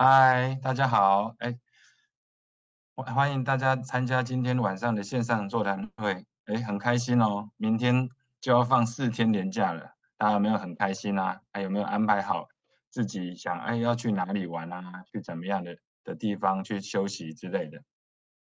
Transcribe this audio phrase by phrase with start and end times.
[0.00, 1.58] 嗨，大家好，哎，
[2.94, 8.08] 欢欢迎大家参加今天晚上的线上座谈会，哎，很开心哦，明天
[8.40, 11.40] 就要放四天连假了，大家有没有很开心啊？
[11.52, 12.46] 还有没有安排好
[12.90, 15.02] 自己想哎要去哪里玩啊？
[15.10, 17.82] 去怎么样的的地方去休息之类的？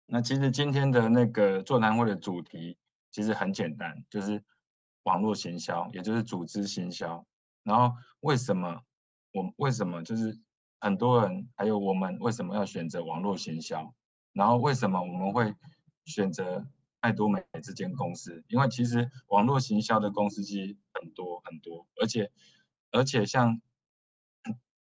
[0.04, 2.76] 那其实今天的那个座谈会的主题
[3.10, 4.44] 其实很简单，就是
[5.04, 7.24] 网络行销，也就是组织行销。
[7.62, 8.82] 然后为什么
[9.32, 10.38] 我为什么就是？
[10.80, 13.94] 很多人还有我们为什么要选择网络行销？
[14.32, 15.54] 然后为什么我们会
[16.04, 16.66] 选择
[17.00, 18.42] 爱多美这间公司？
[18.48, 22.30] 因为其实网络行销的公司其实很多很多，而且
[22.92, 23.60] 而且像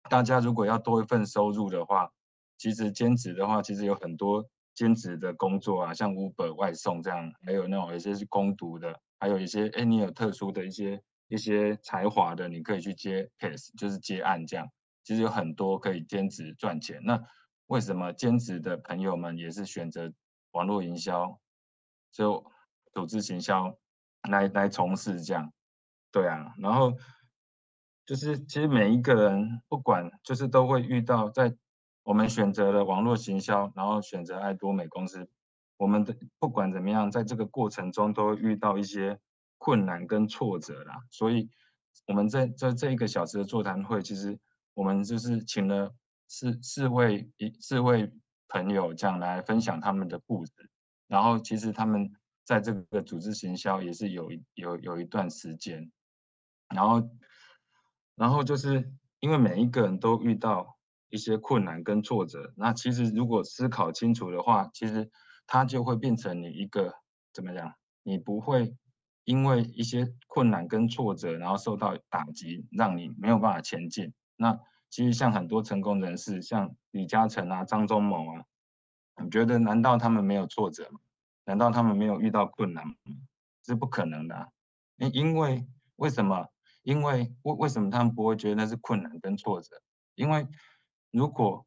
[0.09, 2.11] 大家如果要多一份收入的话，
[2.56, 14.69] 其实兼职的话，其实有很多兼职的工作啊，像 Uber 外送这样，还有那种有些是工读的，还有一些哎你有特殊的一些一些才华的，你可以去接 case，就是接案这样。
[15.12, 16.98] 其实有很多可以兼职赚钱。
[17.05, 17.23] 那
[17.66, 20.11] 为什么兼职的朋友们也是选择
[20.53, 21.39] 网络营销，
[22.11, 22.50] 就
[22.95, 23.77] 组织行销
[24.31, 25.53] 来来从事这样？
[26.11, 26.97] 对啊，然后
[28.06, 31.55] 就是其实每一个人不管就是都会遇到，在
[32.05, 35.28] 我们选择了网络行销，然后选择爱多美公司，
[35.77, 39.20] 我们的不管怎么样，在这个过程中都会遇到一些
[39.59, 41.05] 困难跟挫折啦。
[41.11, 41.50] 所以
[42.06, 44.41] 我们在在这一个小时的座谈会，其实。
[44.75, 45.95] 我们就是请了
[46.28, 48.12] 四四位一四位
[48.48, 50.53] 朋友这样来分享他们的故事，
[51.09, 52.11] 然后其实他们
[52.45, 55.91] 在这个组织行销也是有有有一段时间，
[56.75, 57.09] 然后
[58.17, 60.78] 然后就是因为每一个人都遇到
[61.09, 65.11] 一些困难跟挫折，那其实如果思考清楚的话，其实
[65.47, 66.95] 它就会变成你一个
[67.33, 67.75] 怎么样？
[68.03, 68.75] 你不会
[69.25, 74.12] 因为一些困难跟挫折，然后受到打击，让你没有办法前进。
[74.36, 74.58] 那
[74.91, 78.44] 其实像很多成功人士，像李嘉诚啊、张忠谋啊，
[79.22, 81.00] 你觉得难道他们没有挫折吗？
[81.44, 82.94] 难道他们没有遇到困难吗？
[83.64, 84.48] 是不可能的啊。
[84.97, 85.66] 因因为
[85.97, 86.47] 为什么？
[86.82, 89.81] 因为为为什么他们不会觉得那是困难跟挫折？
[90.15, 90.47] 因为
[91.10, 91.65] 如果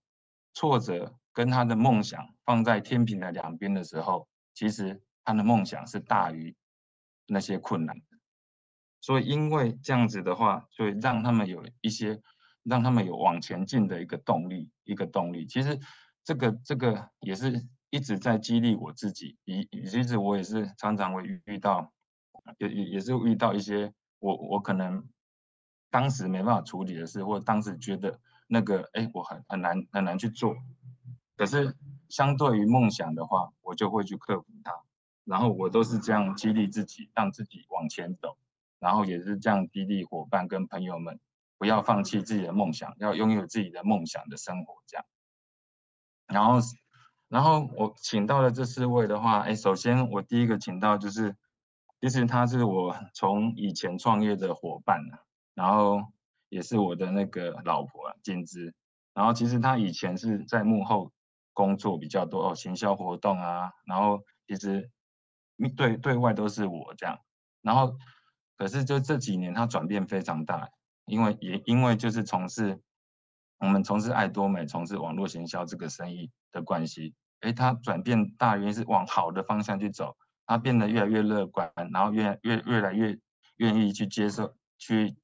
[0.53, 6.55] 挫折跟他的梦想放在天平的两边的时候，其实他的梦想是大于
[7.25, 8.05] 那些困难的。
[9.01, 12.21] 所以因为这样子的话，所以让他们有一些。
[12.65, 15.45] 让他们有往前进的一个动力，一个动力。
[15.45, 15.79] 其实，
[16.23, 19.37] 这个这个也是一直在激励我自己。
[19.45, 21.93] 以其实我也是常常会遇到，
[22.57, 25.07] 也也也是遇到一些我我可能
[25.91, 30.55] 当时没办法处理的事，或当时觉得那个哎我很很难很难去做。
[31.37, 31.75] 可是
[32.09, 34.73] 相对于梦想的话，我就会去克服它。
[35.23, 38.37] 然后我都是这样激励自己，让自己往前走。
[38.79, 41.19] 然后也是这样激励伙伴跟朋友们。
[41.57, 45.05] 不要放弃自己的梦想，要拥有自己的梦想的生活，这样。
[46.27, 46.59] 然后，
[47.29, 51.35] 然后我请到了这四位的话，哎，首先我第一个请到就是，
[52.01, 54.99] 其实他是我从以前创业的伙伴，
[55.53, 56.01] 然后
[56.49, 58.73] 也是我的那个老婆啊金枝。
[59.13, 61.11] 然后其实他以前是在幕后
[61.53, 64.91] 工作比较多哦，行销活动啊，然后其实
[65.77, 67.17] 对对外都是我这样。
[67.61, 67.95] 然后，
[68.57, 70.69] 可是就这几年他转变非常大。
[71.05, 72.81] 因为也因为就是从事
[73.59, 83.17] 我们从事爱多美从事网络行销这个生意的关系，哎，他转变大约是往好的方向去走，他变得越来越乐观，然后越越越来越
[83.57, 85.15] 愿意去接受去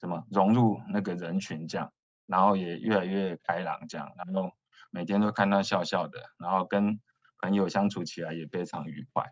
[0.00, 1.92] 什么融入那个人群这样，
[2.26, 4.50] 然后也越来越开朗这样，然后
[4.90, 6.98] 每天都看他笑笑的，然后跟
[7.40, 9.24] 朋友相处起来也非常愉快，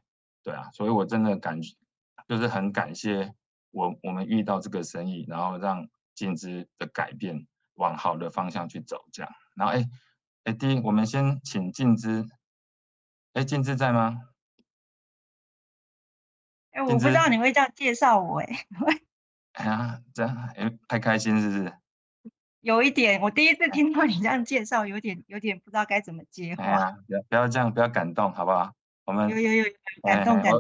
[0.42, 1.74] 对啊，所以我真的感觉
[2.28, 3.34] 就是很感谢。
[3.76, 9.30] 我我们遇到这个生意，然后让金枝的改变往好的方向去走，这样。
[9.54, 9.84] 然后哎
[10.44, 12.24] 哎，第一，我们先请金枝。
[13.34, 14.18] 哎，金枝在吗？
[16.70, 18.66] 哎，我不知道你会这样介绍我哎。
[19.52, 21.72] 哎呀，这样哎，太开心是不是？
[22.60, 26.64] 有一点，我第一次听到你这样介绍，有点有点不知道该怎么接话。
[26.64, 28.72] 哎呀，不要不要这样，不要感动，好不好？
[29.04, 29.64] 我们有有有
[30.02, 30.54] 感动感。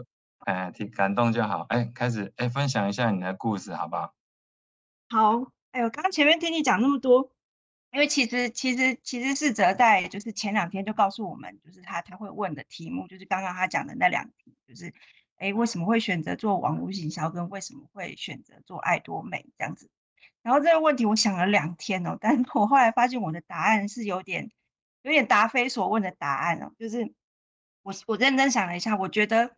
[0.46, 1.66] 哎，挺感动就好。
[1.68, 4.14] 哎，开始哎，分享一下你的故事，好不好？
[5.08, 5.52] 好。
[5.72, 7.32] 哎，我刚刚前面听你讲那么多，
[7.90, 14.94] 因为其实其实其实是哲在就是前两天就告诉我们，就是他他会问的题目，就是刚刚他讲的那两题，就是
[15.36, 19.90] 哎，为什么会选择做网络行销，跟为什么会选择做爱多美这样子。
[20.42, 24.52] 然后这个问题我想了两天哦，但我后来发现我的答案是有点
[25.02, 27.12] 有点答非所问的答案哦，就是
[27.82, 29.56] 我我认真想了一下，我觉得。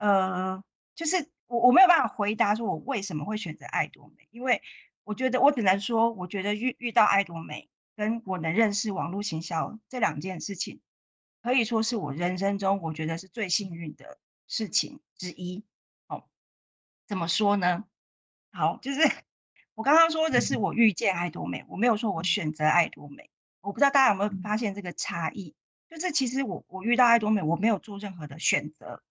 [0.00, 0.64] 呃，
[0.94, 4.62] 就是我我没有办法回答说我为什么会选择爱多美，因为
[5.04, 10.80] 我觉得我只能说，我觉得遇遇到爱多美跟我能认识网络行销这两件事情，
[11.42, 14.18] 可以说是我人生中我觉得是最幸运的
[14.48, 15.62] 事情之一。
[16.08, 16.24] 哦，
[17.06, 17.84] 怎么说呢？
[18.52, 19.00] 好，就是
[19.74, 23.30] 我刚刚说的是我遇见爱多美，我没有说我选择爱多美。
[23.60, 25.54] 我不知道大家有没有发现这个差异，
[25.90, 29.02] 就是其实我我遇到爱多美，我没有做任何的选择。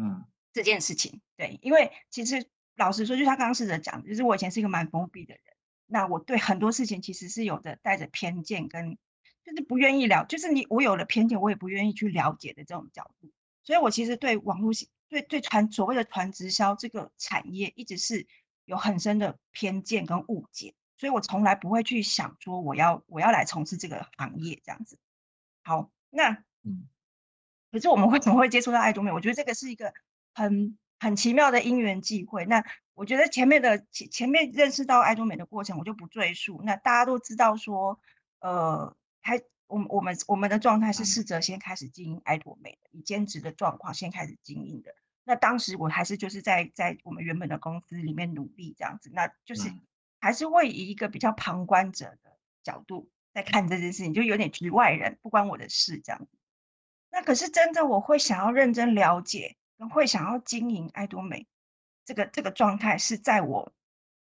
[0.00, 5.42] 嗯，这件事情，对，因为其实老实说，就像刚刚试着讲，就是我以前是一个蛮封闭的人，
[5.86, 8.96] 那我对很多事情其实是有着带着偏见跟，
[9.44, 13.32] 就是不愿意了，就是你我有了偏见，我也不愿意去了解的这种角度，
[13.64, 14.70] 所以我其实对网络
[15.08, 18.28] 对对传所谓的传直销这个产业一直是
[18.64, 24.96] 有很深的偏见跟误解，所以我从来不会去想说我要我要来从事这个行业这样子。
[25.64, 26.88] 好，那嗯。
[27.70, 29.12] 可是我们为什么会接触到爱多美？
[29.12, 29.92] 我觉得这个是一个
[30.34, 32.44] 很很奇妙的因缘际会。
[32.46, 36.62] 那我觉得前面的前前面认识到爱多美的过程，我就不赘述。
[36.64, 38.00] 那大家都知道说，
[38.40, 44.94] 呃，还我们我们我们的状态是试着先开始经营爱多美的，以兼职的状况先开始经营的。
[45.24, 49.70] 那当时我还是就是在在我们原本的公司里面努力这样子，那就是
[50.20, 56.37] 还是会以一个比较旁观者的角度在看这件事情，就有点局外人，不关我的事这样子。
[57.18, 59.56] 那可是真的，我会想要认真了解，
[59.90, 61.48] 会想要经营爱多美，
[62.04, 63.72] 这个这个状态是在我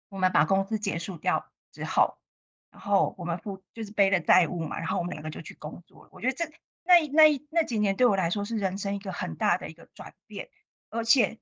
[0.08, 2.18] 我们把公司结束掉之后，
[2.70, 6.10] 然后我们负就是背了债务嘛，然后我们两个就去工作了。
[6.12, 6.44] 我觉得这
[6.84, 10.48] 那那那几年对我来说是人生一个很大的一个转变，
[10.88, 11.40] 而且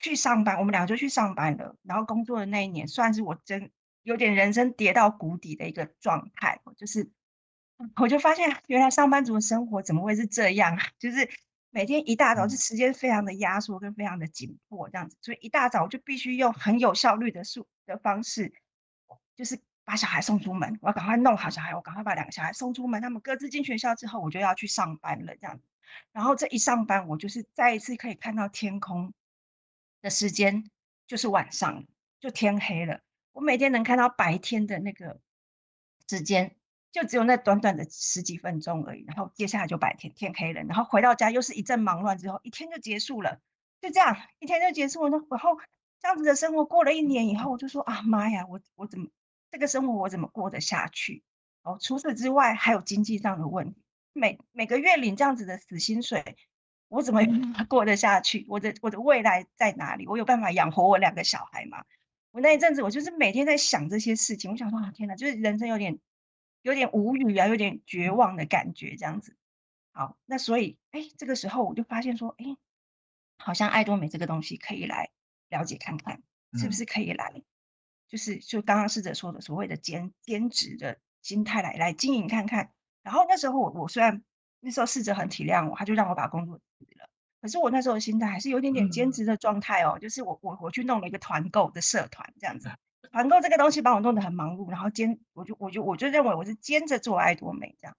[0.00, 1.76] 去上班，我们两个就去上班了。
[1.82, 3.70] 然后工作的那一年，算是我真
[4.02, 7.10] 有点人生跌到谷底的一个状态，就是。
[7.96, 10.82] 我就发现，原来上班族的生活怎么会是这样啊？
[10.98, 11.28] 就是
[11.70, 18.52] 每天一大早，这时间非常的压缩跟非常的紧迫，这样子，所以一大早我就必须用很有效率的速的方式，
[19.34, 20.78] 就是把小孩送出门。
[20.82, 25.64] 我要赶快弄好小孩，我赶快把两个小孩送出门，他们各自进学校之后，我就要去上班了，这样子。
[26.12, 29.12] 然后这一上班，我就是再一次可以看到天空
[30.00, 30.70] 的时间，
[31.06, 31.84] 就是晚上，
[32.20, 33.00] 就天黑了。
[33.32, 35.20] 我每天能看到白天的那个
[36.08, 36.54] 时间。
[36.92, 43.40] 就只有那短短的十几分钟而已，然后接下来就白天天黑了，然后回到家又是一阵忙乱，之后一天就结束了，
[43.80, 45.18] 就这样一天就结束了。
[45.30, 45.58] 然后
[46.00, 49.08] 这样子的生活过了一年以后，我就说啊妈呀，我我怎么
[49.50, 51.22] 这个生活我怎么过得下去？
[51.62, 53.80] 哦，除此之外还有经济上的问题，
[54.12, 56.36] 每每个月领这样子的死薪水，
[56.88, 57.22] 我怎么
[57.70, 58.44] 过得下去？
[58.50, 60.06] 我的我的未来在哪里？
[60.06, 61.84] 我有办法养活我两个小孩吗？
[62.32, 65.98] 我那一阵子我就是每天在想这些事情，我想说啊天哪，就是人生有点。
[66.62, 69.36] 有点无语啊，有点绝望的感觉，这样子。
[69.92, 72.56] 好，那所以，哎，这个时候我就发现说，哎，
[73.36, 75.10] 好像爱多美这个东西可以来
[75.48, 76.22] 了解看看，
[76.54, 77.44] 是不是可以来，嗯、
[78.08, 82.72] 就是就刚刚试着说的所谓的兼兼职的心态来来经营看看。
[83.02, 84.22] 然后那时候我我虽然
[84.60, 87.10] 那时候试着很体谅我，他就让我把工作辞了，
[87.42, 92.70] 可是我那时候的心态还是有点点兼职的状态哦，嗯、就是我我我去弄了一个团购的社团这样子。
[93.12, 97.94] 团购这个东西把我弄得很忙碌，然后兼我就我就我就认为我是兼着做爱多美这样，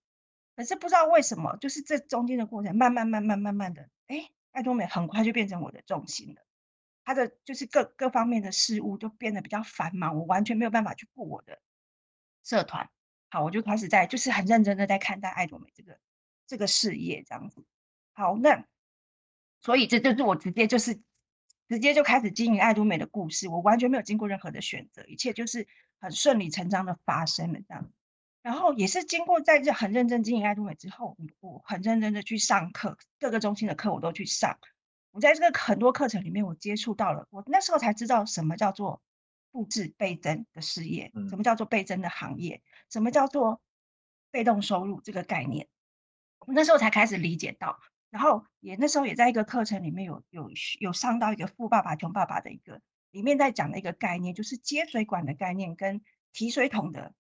[0.55, 6.41] 可是不知道为什么，就是这中间的过程，慢慢慢慢慢慢的，哎，爱多美很快就变成我的重心了，
[7.05, 11.61] 它的就是各各方面的事物都变得比较繁忙，我完全没有办法去顾我的
[12.43, 12.89] 社团。
[13.29, 15.99] 好，我就开始在就是很认真的在看待爱多美这个
[16.47, 17.63] 这个事业这样子。
[18.13, 18.65] 好，那
[19.61, 20.99] 所以这就是我直接就是。
[21.73, 25.67] 直接就开始经营爱多美的故事，我完全没有经过任何的选择，一切就是
[25.99, 27.91] 很顺理成章的发生了这样。
[28.43, 34.55] 然后也是经过在这很认真经营爱多美之后，我很认真的去上课，各个中心的课我都去上。
[35.09, 39.01] 我在这个很多课程里面，我接触到了，我那时候才知道什么叫做
[39.51, 42.61] 复制倍增的事业，什么叫做倍增的行业，
[42.91, 43.59] 什么叫做
[44.29, 45.67] 被动收入这个概念，
[46.45, 47.79] 我那时候才开始理解到。
[48.13, 52.79] 然后也那时候也在一个课程里面有有有上到一个富爸爸穷爸爸的一个
[53.09, 55.99] 里面在讲的一个概念，就是接水管的概念跟
[56.31, 57.15] 提水桶的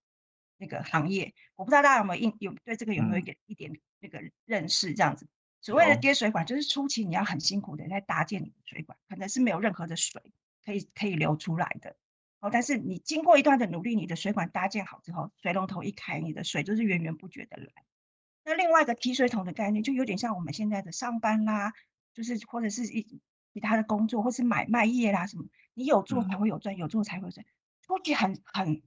[0.57, 1.33] 那个行业。
[1.55, 4.93] 我不知道大家有没有印有对这个有没有一点一点那个认识？
[4.93, 5.27] 这样子，
[5.61, 10.21] 所谓的接水管就是初期你要很辛苦的在搭建你的水管，可能是没有任何的水
[10.63, 11.95] 可以可以流出来的。
[12.39, 17.83] 哦，但是你经过一段的努力，你的水管搭建好之后，水龙头一开，你的水就是源源不绝的来。
[18.45, 21.73] 那另外一个提水桶的概念，就有点像我们现在的上班啦，
[22.13, 23.21] 就是或者是一
[23.53, 27.45] 其他的工作，或是买卖业啦什么，你有做才会有赚，有做才会有赚。
[27.81, 28.81] 初期很很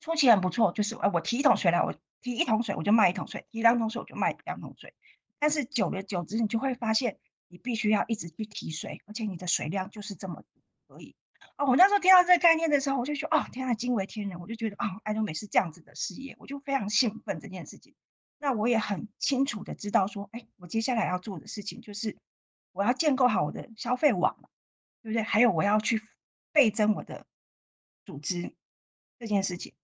[0.00, 4.94] 初期很不错，就是哎，我提一桶水来，我提一桶水我就卖一桶水，提两桶水我就卖两桶水。
[5.38, 7.18] 但是久而久之，你就会发现，
[7.48, 10.42] 你必须要一直去提水，而且你的水量就是这么
[10.86, 11.14] 可以。
[11.56, 14.38] 哦，我那时候听到这个概念的时候，我就说哦，天啊，惊为天人！
[14.40, 17.94] 我就觉得哦，爱多美是这样子的事业，我就非常兴奋这件事情。
[18.42, 22.16] 那我也很清楚的知道说，哎，我接下来要做的事情就是
[22.72, 24.34] 我要建构好我的消费网，
[25.02, 25.22] 对不对？
[25.22, 26.02] 还有我要去
[26.50, 27.26] 倍增我的
[28.06, 28.56] 组织
[29.18, 29.74] 这件事情。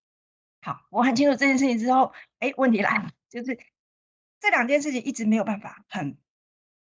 [0.62, 3.58] 好，我很清楚这件事情之后，哎，问题来了，就是
[4.40, 6.18] 这两件事情一直没有办法很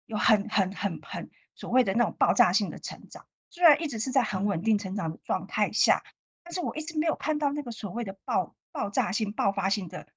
[0.08, 3.26] 有很很很很所谓的那种爆炸性的成长。
[3.50, 6.04] 虽然一直是在很稳定成长的状态下，
[6.44, 10.08] 但是我一直没有看到那个所谓的爆爆炸性、爆发性的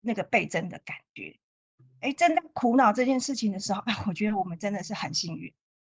[0.00, 1.38] 那个倍增的感觉。
[2.00, 5.52] 哎，正在苦恼这件事情的时候， 我觉得我们真的是很幸运。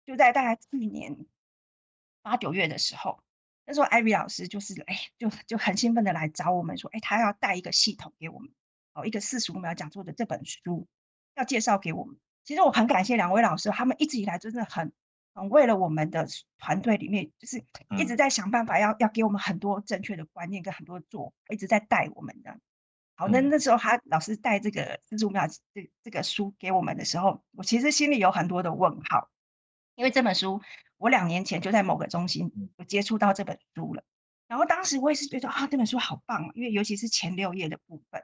[0.05, 1.25] 就在大概去年
[2.21, 3.23] 八九月的时候，
[3.65, 8.49] 那时候艾瑞老师就是哎，就就很兴奋的来找我们说，哎，他要带一个系统给我们，
[8.93, 10.87] 哦，一个四十五秒讲座的这本书
[11.35, 12.17] 要介绍给我们。
[12.43, 14.91] 其实我很感谢两位老师，他们一直以来真的很。
[15.33, 16.27] 很，为了我们的
[16.57, 17.63] 团队里面，就是
[17.97, 22.59] 一直在想办法要，嗯、要给我们很多正确的观念跟很多做，一直在带我们的。
[23.21, 29.29] 好，那那时候他老师带这个四十五秒这这个书给我们的时候，我其实心里有很多的问号，
[29.93, 30.59] 因为这本书
[30.97, 34.03] 我两年前就在某个中心有接触到这本书了，
[34.47, 38.23] 然后当时我也是觉得啊，这本书好棒，因为尤其是前六页的部分。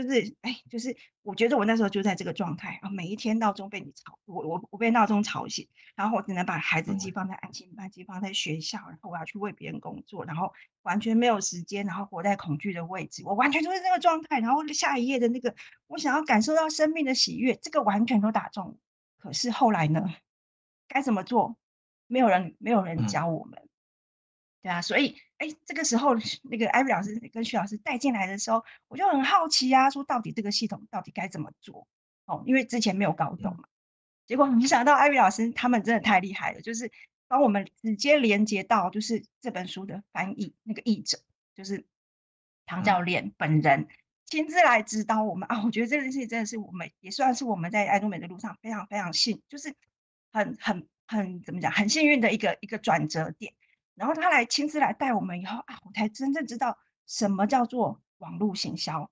[0.00, 10.52] 就是哎，就是我觉得我那时候就在这个状态啊，每一天闹钟被你吵，我我我被闹钟吵醒，然后我只能把孩子寄放在安亲班，寄放在学校，然后我要去为别人工作，然后
[10.82, 14.38] 完全没有时间，然后活在恐惧的位置，我完全就是这个状态。
[14.38, 15.52] 然后下一页的那个，
[15.88, 18.78] 我想要感受到生命的喜悦，这个完全都打中。
[19.16, 20.14] 可是后来呢，
[20.86, 21.56] 该怎么做？
[22.06, 23.68] 没有人，没有人教我们。
[24.62, 31.86] 对啊，所以哎，这个时候那个艾瑞老师跟徐老师带进来的时候，我就很好奇啊，说到底这个系统到底该怎么做？
[32.26, 33.64] 哦，因为之前没有搞懂嘛。
[34.26, 36.90] 结果没想到艾瑞老师他们真的太厉害了，就是
[37.28, 41.18] 帮我们直接连接到就是这本书的翻译那个译者，
[41.54, 41.86] 就是
[42.66, 43.86] 唐教练本人
[44.26, 45.62] 亲自来指导我们啊。
[45.64, 49.72] 我觉得这件事情真的是我们也算是我们在爱多美的路上非常非常幸，就是
[50.32, 53.54] 很很很怎么讲，很幸运的一个一个转折点。
[53.98, 59.10] 然后他来亲自来带我们以后啊，我才真正知道什么叫做网络行销，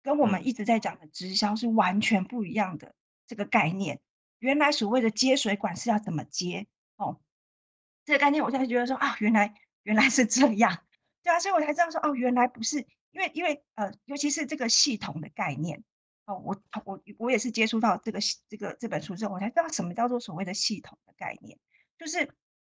[0.00, 2.94] 跟我们一直在讲的直销是完全不一样的
[3.26, 4.00] 这个概念。
[4.38, 7.20] 原来所谓的接水管是要怎么接哦？
[8.04, 10.84] 这个概念我才觉得说啊，原来原来是这样，
[11.24, 12.78] 对啊，所以我才知道说哦，原来不是
[13.10, 15.82] 因为因为呃，尤其是这个系统的概念
[16.26, 21.58] 哦，我我我也是接触到这个这个这本书之后，我才知道什么叫做所谓的系统的概念，
[21.98, 22.32] 就是。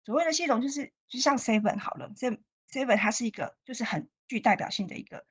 [0.06, 5.26] 所谓的系统就是，就像 Seven 好了，Seven 它是一个就是很具代表性的一个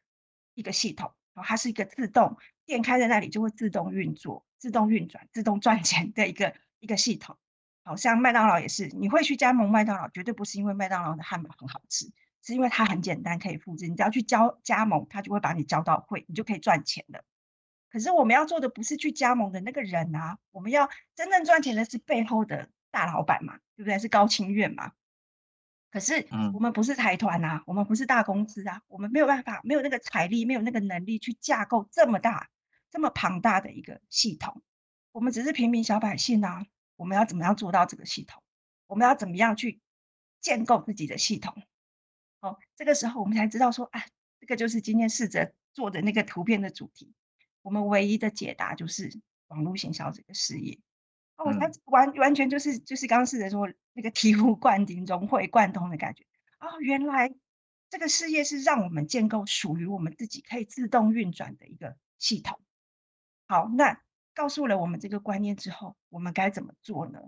[0.54, 7.38] 一个系统，然后它是一个自动店开在那里就会自动运作、自动运转、自动赚钱的一个一个系统。
[7.86, 12.12] 好像麦当劳也是，你会去加盟麦当劳，绝对不是因为麦当劳的汉堡很好吃，
[12.44, 17.24] 是因为它很简单可以复制，你只要去交加盟，它就会把你交到会，你就可以赚钱了。
[17.90, 22.68] 可是我们要做的不是去加盟的那个人啊，我们要真正赚钱的是背后的。
[22.92, 24.00] 大老板嘛，对不对？
[24.00, 24.94] 是高清院嘛？
[25.92, 32.50] 可是我们不是财团啊，我们不是大公司啊，我们没有办法，没有那个财力，没有那个能力去架构这么大、
[32.90, 34.62] 这么庞大的一个系统。
[35.14, 36.66] 我们只是平民小百姓啊，
[36.98, 38.44] 我们要怎么样做到这个系统？
[38.88, 39.80] 我们要怎么样去
[40.42, 41.64] 建构自己的系统？
[42.42, 44.04] 哦，这个时候我们才知道说，啊，
[44.42, 47.14] 这个就是今天试着做的那个图片的主题。
[47.62, 49.10] 我们唯一的解答就是
[49.48, 50.78] 网络行销这个事业。
[51.38, 56.24] 哦，他完完全就是就是刚刚试着说那个醍醐灌顶、融会贯通的感觉。
[56.60, 57.34] 哦，原来
[57.90, 62.60] 这个事业是让我们建构属于我们自己可以自动运转的一个系统。
[63.48, 64.02] 好，那
[64.34, 67.20] 告诉了我们这个观念之后，我们该怎么做呢？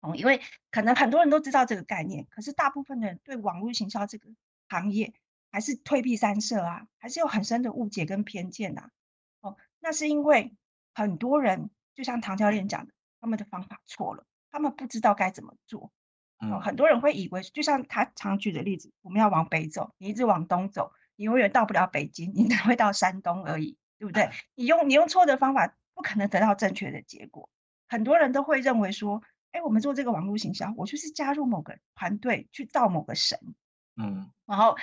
[0.00, 4.28] 哦，因为可能很多人都知道这个概念，可是大部分的人对网络行销这个
[4.68, 5.14] 行业
[5.52, 8.90] 还是退避三舍啊，还是有很深的误解跟偏见呐。
[9.40, 10.56] 哦，那是因为
[10.92, 12.92] 很多人就像唐教练讲的。
[13.22, 15.92] 他们的方法错了，他们不知道该怎么做。
[16.40, 24.28] 嗯，很多人会以为，就像他常举的例子，我们要往北走，你一直往东走，你永远到不了北京，你只 会到山东而已，对不对？
[24.56, 27.48] 你用你用错的方法，不可能得到正确的结果。
[27.86, 33.38] 很多人都会认为说，哎，我们做这个网络行销，我就是加入某个团队去造某个神，
[33.94, 34.76] 嗯，然后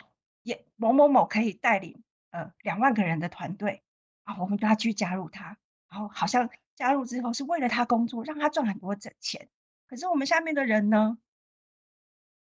[0.43, 3.83] 也某某某可以带领呃两万个人的团队，
[4.23, 5.57] 啊，我们就要去加入他，
[5.89, 6.49] 然后好像。
[6.79, 9.49] 加入之后是为了他工作，让他赚很多的钱。
[9.85, 11.17] 可是我们下面的人呢，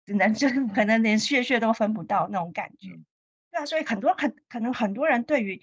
[0.05, 2.99] 只能 就是可能连血血都分不到那种感觉，
[3.49, 3.65] 对啊。
[3.65, 5.61] 所以很多很可能很多人对于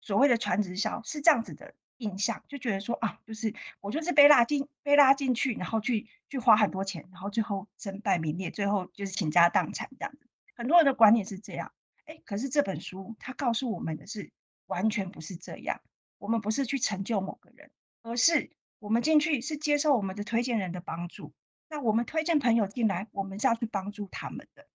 [0.00, 10.26] 所谓的传直销是这样子的印象，就觉得说啊，就是我就是被拉进被拉进去，然后去去花很多钱，然后最后身败名裂，最后就是倾家荡产这样子。
[10.54, 11.74] 很多人的观念是这样，
[12.06, 14.32] 哎，可是这本书它告诉我们的是
[14.64, 15.82] 完全不是这样。
[16.16, 17.70] 我们不是去成就某个人，
[18.04, 21.32] 而是我们进去是接受我们的推荐人的帮助。
[21.70, 24.68] 那我们推荐朋友进来，我们是要去帮助他们的。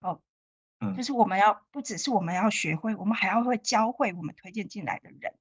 [0.00, 0.22] 哦，
[0.80, 5.34] 嗯，就是我们要不只是我们要学会，我们还要会教会我们推荐进来的人。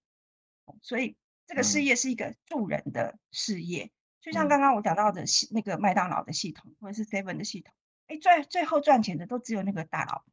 [0.82, 1.16] 所以
[1.48, 3.92] 这个事业是一个助人的事业，嗯、
[4.22, 7.74] 就像刚刚我讲到的系那个麦当劳的系统，或者是 Seven 的系统，
[8.08, 10.24] 哎，最最后赚钱的都只有那个大佬，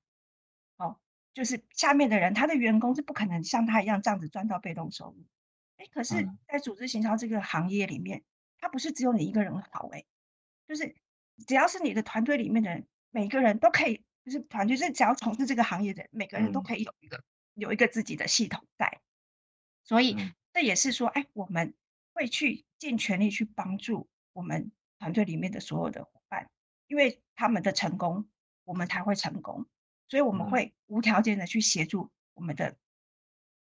[0.77, 0.99] 哦，
[1.33, 5.25] 就是下面的人，他的员工是不可能像他一样这样子赚到被动收入。
[5.77, 8.25] 哎，可是，在组织行销这个行业里面，
[8.59, 10.05] 它不是只有你一个人好，哎，
[10.67, 10.95] 就是
[11.47, 17.23] 只要是你的团队里面的人，每个人都可以，就是团队是只要从事这个行业的人，每个人都可以有一个
[17.55, 19.01] 有一个自己的系统在。
[19.85, 20.17] 所以
[20.53, 21.75] 这也是说，哎，我们
[22.13, 26.51] 会去尽全力去帮助我们团队里面的所有的伙伴，
[26.89, 28.29] 因为他们的成功，
[28.65, 29.67] 我们才会成功。
[30.09, 32.77] 所以我们会无条件的去协助我们的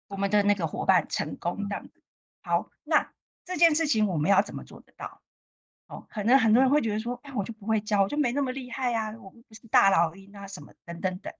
[0.08, 2.02] 我们的那个伙伴成功这样子。
[2.42, 3.14] 好，那
[3.46, 5.22] 这件事情我们要怎么做得到？
[5.88, 11.34] 哦，可能很多人会觉得说，哎，我就不会教，我就没那么厉害呀，我们不是大老鹰啊，什么等等等。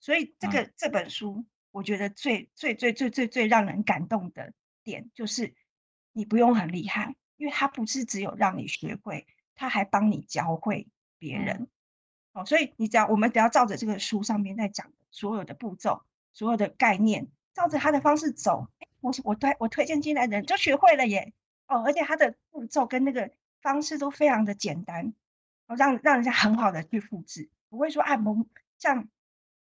[0.00, 1.44] 所以这个这本书。
[1.74, 4.52] 我觉得最最最最最最让人感动的
[4.84, 5.54] 点就是，
[6.12, 10.86] 你不用很厉害，因为它不是只有让你学会，它还帮你教会
[11.18, 11.70] 别人。
[12.34, 16.02] 哦，所以你只要我们只要照着这个书上面在讲的所有的步骤、
[16.34, 18.68] 所有的概念，照着他的方式走，
[19.00, 21.32] 我我推我推荐进来的人就学会了耶。
[21.66, 23.30] 哦，而且他的步骤跟那个
[23.60, 25.14] 方式都非常的简单，
[25.66, 28.46] 哦，让让人家很好的去复制，不会说哎，我们
[28.78, 29.08] 像。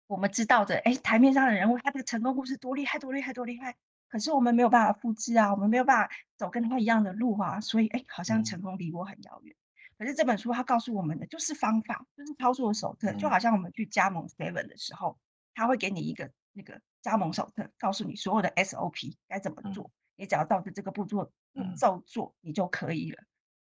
[0.06, 3.76] 我们知道的，哎，台面上的人物，他的成功故事多厉害，多厉害，多厉害。
[4.08, 9.54] 可是我们没有办法复制啊，我们没有办法走跟他一样的路啊，所以，哎，好像成功离我很遥远。
[9.54, 15.16] 嗯、可是这本书它告诉我们的就是方法，就是操作手册，嗯、就好像我们去加盟 Seven 的时候，
[15.54, 23.22] 他会给你一个那个加盟手册，告诉你所有的 SOP 该怎么做，嗯、你只要照着这个步骤步骤做，你就可以了。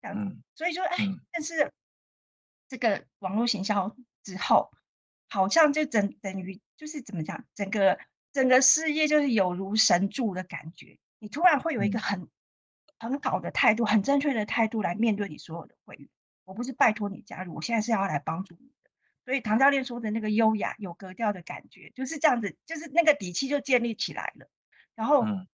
[0.02, 0.96] 这样子，嗯、所以说，哎，
[1.30, 1.72] 但是
[2.68, 4.70] 这个网络行销之后。
[5.28, 7.98] 好像就等等于就是怎么讲，整个
[8.32, 11.00] 整个事业就是有如神助的感觉。
[11.18, 12.28] 你突然会有一个很
[12.96, 16.08] 很好的态度，很正确的态度来面对你所有的会员。
[16.44, 18.74] 我不是拜托你加入，我现在是要来帮助你的。
[19.26, 24.48] 所以唐教练说的那个优雅有格调的感觉，就是这样子，就是那个底气就建立起来了。
[24.94, 25.46] 然后，嗯、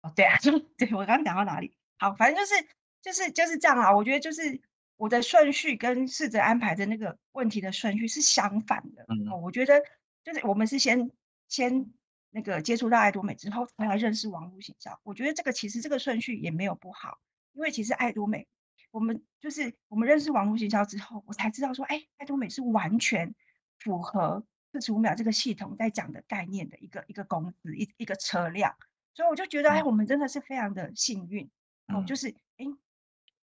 [0.00, 1.76] 哦，对啊，就 对我刚刚讲到哪里？
[1.98, 2.66] 好，反正就是
[3.02, 3.94] 就是就是这样啊。
[3.94, 4.62] 我觉得就是。
[5.00, 9.02] 我的顺序跟试着安排的那个问题的顺序是相反的。
[9.08, 9.82] 嗯，我觉得
[10.22, 11.10] 就是我们是先
[11.48, 11.90] 先
[12.28, 15.00] 那个接触到爱多美之后，才来认识网络形象。
[15.02, 17.18] 我觉得这个其实这个顺序也没有不好，
[17.54, 18.46] 因为其实爱多美，
[18.90, 23.34] 我们就是我们认识网络行销之后，我才知道说，哎，爱多美是完全
[23.78, 28.76] 符合四十五秒这个系统在讲的概念的一个一个公司一一个车辆。
[29.14, 31.50] 所以我就觉得，哎，我们真的是非常的幸运。
[31.88, 32.66] 哦，就是哎。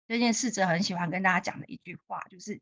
[0.08, 2.60] 这件事者很喜欢跟大家讲的一句话，就是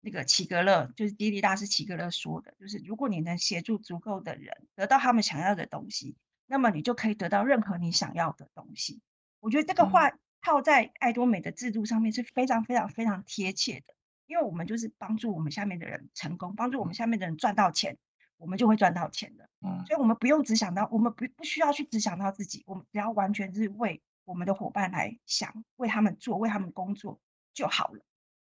[0.00, 9.00] 那个齐格勒，就是滴滴大师齐格勒说的，就是如果你能协助足够的人得到他们想要的东西，那么你就可以得到任何你想要的东西。
[9.38, 10.10] 我觉得这个话
[10.48, 13.94] 套在爱多美的制度上面是非常非常非常贴切的，
[14.26, 17.96] 因为我们就是帮助我们下面的人成功，帮助我们下面的人赚到钱，
[18.38, 19.48] 我们就会赚到钱的。
[19.60, 24.02] 嗯，所以我们不用只想到，我们不不需要去只想到自己，我们只要完全是为。
[24.24, 27.18] 我们的伙伴来想，为他们做，为他们工作
[27.54, 28.04] 就好了。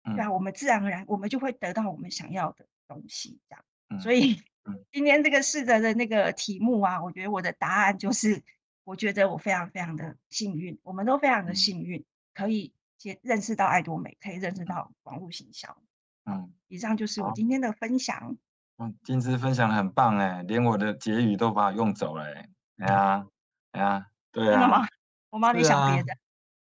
[0.05, 3.39] 嗯、对啊，我们自然而然，我们就会得到我们想要的东西。
[3.47, 8.41] 这样，嗯、所以、嗯、今天这个试着的那个题目啊，我觉得我的答案就是，
[8.87, 15.77] 我觉得我非常非常的幸运，我们都非常的幸运，嗯、可以接认识到爱多美，可以认识到网络行销。
[16.23, 18.37] 嗯，以上就是我今天的分享。
[18.77, 22.49] 嗯，金枝分享的很棒哎，连我的结语都把我用走了哎。
[22.77, 23.27] 哎 呀，
[23.71, 24.87] 哎呀，对啊。
[25.31, 26.13] 我帮你想别的，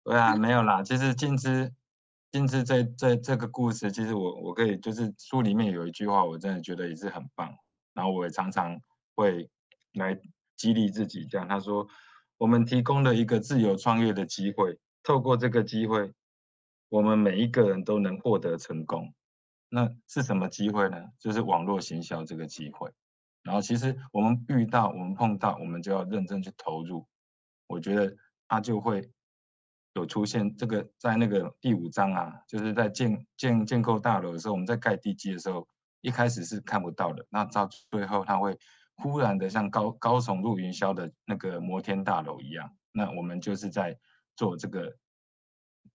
[0.04, 0.80] 对啊，没有啦。
[0.84, 1.72] 其实金枝，
[2.30, 7.52] 金枝这这这个故事，其实我我可以就是书里面有一句话，我真的觉得也是很棒。
[7.94, 8.80] 然后我也常常
[9.16, 9.50] 会
[9.94, 10.16] 来
[10.56, 11.84] 激励自己，这样他说，
[12.42, 16.12] 我们提供了一个自由创业的机会，透过这个机会，
[16.88, 19.14] 我们每一个人都能获得成功。
[19.68, 20.96] 那是什么机会呢？
[21.20, 22.90] 就是网络行销这个机会。
[23.44, 27.06] 然后其实我们遇到，我们碰到，我们就要认真去投入。
[27.68, 28.16] 我觉得。
[28.48, 29.10] 它就会
[29.94, 35.66] 有出现这个，在那个第五章啊，就是在建建建构大楼的时候，我们在盖地基的时候，
[36.02, 38.58] 一开始是看不到的，那到最后它会
[39.02, 42.70] 忽然的像高高耸入云霄的那个摩天大楼一样。
[42.92, 43.98] 那我们就是在
[44.36, 44.96] 做这个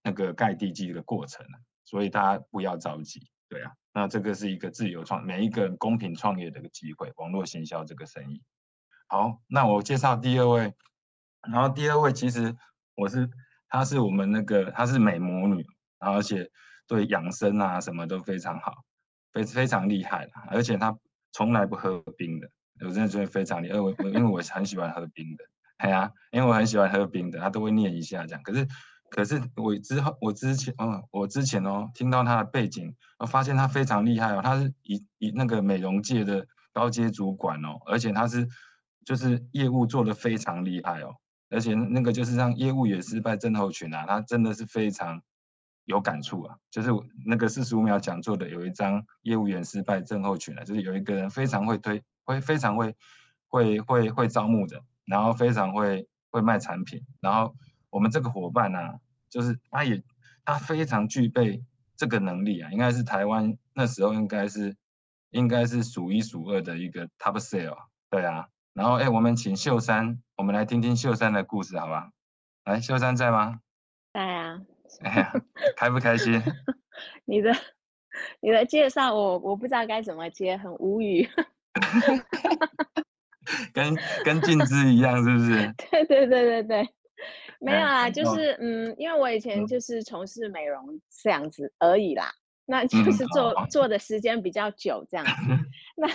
[0.03, 1.45] 那个盖地基的过程，
[1.85, 3.71] 所以大家不要着急，对啊。
[3.93, 8.43] 那这个是一个自由创，每一个人公平创业的一个机会，网络行销这个生意。
[9.07, 10.73] 好，那我介绍第二位，
[11.49, 12.55] 然后第二位其实
[12.95, 13.29] 我是，
[13.69, 15.65] 她是我们那个她是美魔女，
[15.97, 16.51] 然后而且
[16.87, 18.83] 对养生啊什么都非常好，
[19.31, 20.97] 非非常厉害，而且她
[21.31, 22.49] 从来不喝冰的，
[22.81, 25.43] 我真的觉得非常厉害，我我因为我很喜欢喝冰的。
[25.77, 28.41] 哎呀，因为我很喜欢喝冰的，他都会念一下这样。
[28.41, 28.67] 可是，
[29.11, 38.47] 可是我之后，我之前，嗯，我之前哦，听到他的背景，我发现他非常厉害哦，他是一一那个美容界的高阶主管哦，而且他是
[39.05, 41.15] 就是业务做得非常厉害哦，
[41.51, 45.21] 而且那个就是让业务员失败症候群啊，他真的是非常
[45.85, 46.57] 有感触啊。
[46.71, 46.89] 就是
[47.23, 52.95] 那个四十五秒讲座的有一张业务员失败症候群啊，就是有一个人非常会推，会非常会
[53.47, 54.83] 会会会招募的。
[55.07, 57.55] 然后非常会会卖产品，然后
[57.89, 60.03] 我们这个伙伴呢、啊，就是他也
[60.43, 61.63] 他非常具备
[61.95, 64.75] 这个能力啊，应该是台湾那时候应该是
[65.29, 67.77] 应该是数一数二的一个 top sale，
[68.09, 68.49] 对啊。
[68.73, 72.11] 然后哎，我们请秀山，我们来听听秀山的故事，好吧？
[72.65, 73.61] 来，秀山在吗？
[74.11, 74.59] 在啊。
[75.03, 75.33] 哎呀，
[75.77, 76.43] 开不开心？
[77.23, 77.53] 你的
[78.41, 81.29] 你的介绍我我不知道该怎么接，很无语。
[83.73, 85.73] 跟跟静之一样，是不是？
[85.91, 86.89] 对对对对对，
[87.61, 92.29] 没有啊，就是嗯，因为我以前就是从事美容这样子而已啦，
[92.65, 95.31] 那就是做、嗯、做的时间比较久这样子。
[95.95, 96.07] 那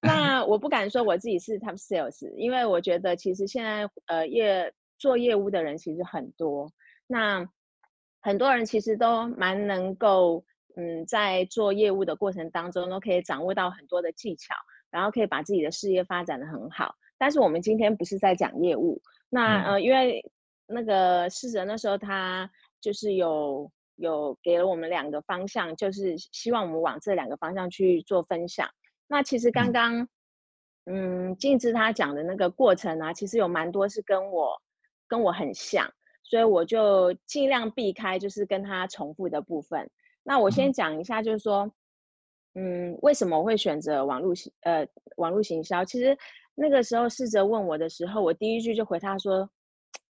[0.00, 6.72] 那我不敢说我自己是 top sales，因为我觉得其实现在呃业做业务的人其实很多，
[7.06, 7.46] 那
[8.22, 10.42] 很多人其实都蛮能够
[10.76, 14.54] 嗯，在做业务的过程当中都可以掌握到很多的技巧。
[14.90, 20.20] 然后可以把自己的事业发展的很好，但是我们今天不是在讲业务，那呃，因为
[20.66, 22.50] 那个世哲那时候他
[22.80, 28.68] 就是有有给了我们两个方向，就是希望我们往这两个方向去做分享。
[29.06, 30.08] 那其实刚刚
[30.86, 34.60] 嗯，静之他讲的那个过程啊，其实有蛮多是跟我
[35.06, 35.88] 跟我很像，
[36.24, 39.88] 所以我就尽量避开就是跟他重复的部分。
[40.24, 41.72] 那我先讲一下，就是说。
[42.54, 44.84] 嗯，为什么我会选择网络行呃
[45.16, 45.84] 网络行销？
[45.84, 46.16] 其实
[46.56, 49.48] 那个时候试着问我的时候，我第一句就回他说：“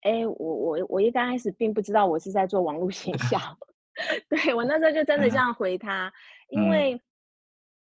[0.03, 3.37] 哎，我我我一刚开始并不知道我是在做网络行销。
[4.29, 6.09] ”对，我那时候就真的这样回他，
[6.47, 7.01] 因为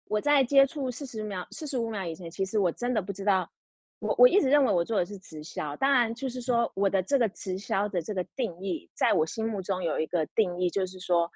[0.06, 3.50] 我在接触四十秒四十五秒以前，其实我真的不知道，
[3.98, 5.76] 我我一直认为我做的是直销。
[5.78, 11.28] 当然，就是说我的这个直销的这个定义，在我心目中有一个定义，就是说。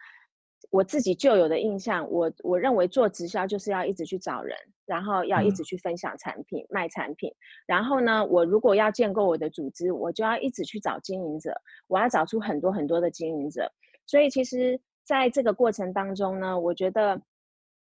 [0.70, 7.32] 我自己旧有的印象，我我认为做直销就是要一直去找人，然后要一直去分享产品、嗯、卖产品。
[7.66, 11.54] 然后呢，我如果要建构我的组织，我就要一直去找经营者，
[11.88, 13.72] 我要找出很多很多的经营者。
[14.06, 17.22] 所以其实在这个过程当中呢，我觉得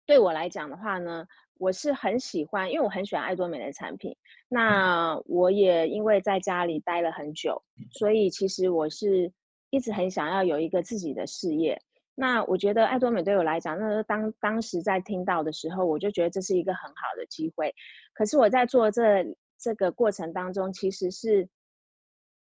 [0.05, 1.25] 对我来讲的话呢，
[1.57, 4.15] 我是很喜欢，因为我很喜欢爱多美的产品。
[4.47, 9.31] 那我也因为在家里待了很久，所以其实我是
[9.69, 11.79] 一直很想要有一个自己的事业。
[12.21, 17.73] 那我觉得爱多美对我来讲，那当当时在听到的时候，我就觉得这是一个很好的机会。
[18.13, 19.25] 可是我在做这
[19.57, 21.47] 这个过程当中，其实是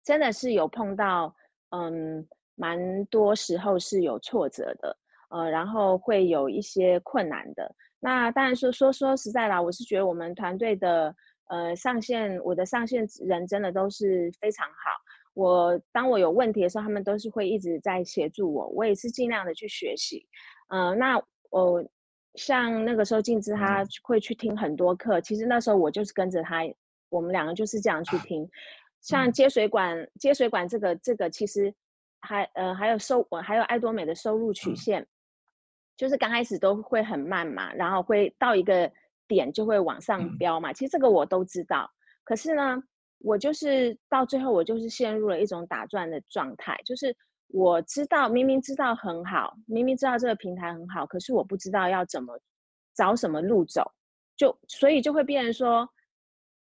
[0.04, 1.32] 真的是有碰到，
[1.70, 4.98] 嗯，蛮多时候是有挫折的，
[5.30, 7.72] 呃，然后会有一些困难的。
[8.00, 11.16] 那当然说说说实在啦，我是觉得我们团队的
[11.50, 14.74] 呃上线，我的上线人真的都是非常好。
[15.38, 20.28] 我当我有问题的时候，他们都是会一直在协助我，我也是尽量的去学习。
[20.70, 21.22] 嗯、呃，那
[21.52, 21.86] 我
[22.34, 26.64] 像那个时候静之他会去听很多课，其实那时候我就是跟着他，
[27.10, 28.50] 我们两个就是这样去听。
[29.00, 31.72] 像接水管，接水管这个这个其实
[32.22, 35.06] 还呃还有收还有爱多美的收入曲线，
[35.96, 38.92] 就是刚开始都会很慢嘛，然后会到一个
[39.28, 40.74] 点就会往上飙嘛。
[40.74, 41.92] 其实这个我都知道，
[42.24, 42.82] 可是呢。
[43.20, 46.80] 我就是到最后，我就是陷入了一种打转的状态。
[46.86, 47.16] 就是
[47.48, 52.40] 我知道，明明知道很好，明明知道这个平台很好，可是我不知道要怎么
[52.96, 53.92] 找什么路走，
[54.36, 55.90] 就所以就会变成说，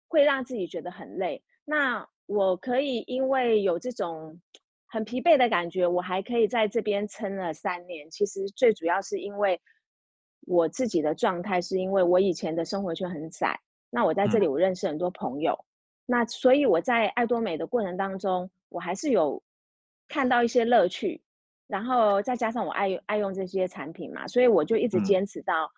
[0.08, 1.44] 会让自己觉得很累。
[1.66, 4.39] 那我可以因为有这种
[4.86, 8.10] 很疲惫的感觉，我还可以在这边撑了三年。
[8.12, 9.60] 其实最主要是因为
[10.42, 13.60] 我自己的状态，是因为我以前的生活圈很窄。
[13.89, 15.54] 那我在这里，我认识很多朋友。
[15.54, 15.73] 嗯
[16.06, 19.42] 那所以我在爱多美的过程当中，我还是有
[20.08, 21.22] 看到一些乐趣，
[21.68, 25.72] 然后再加上我爱爱用这些产品嘛，所以我就一直坚持到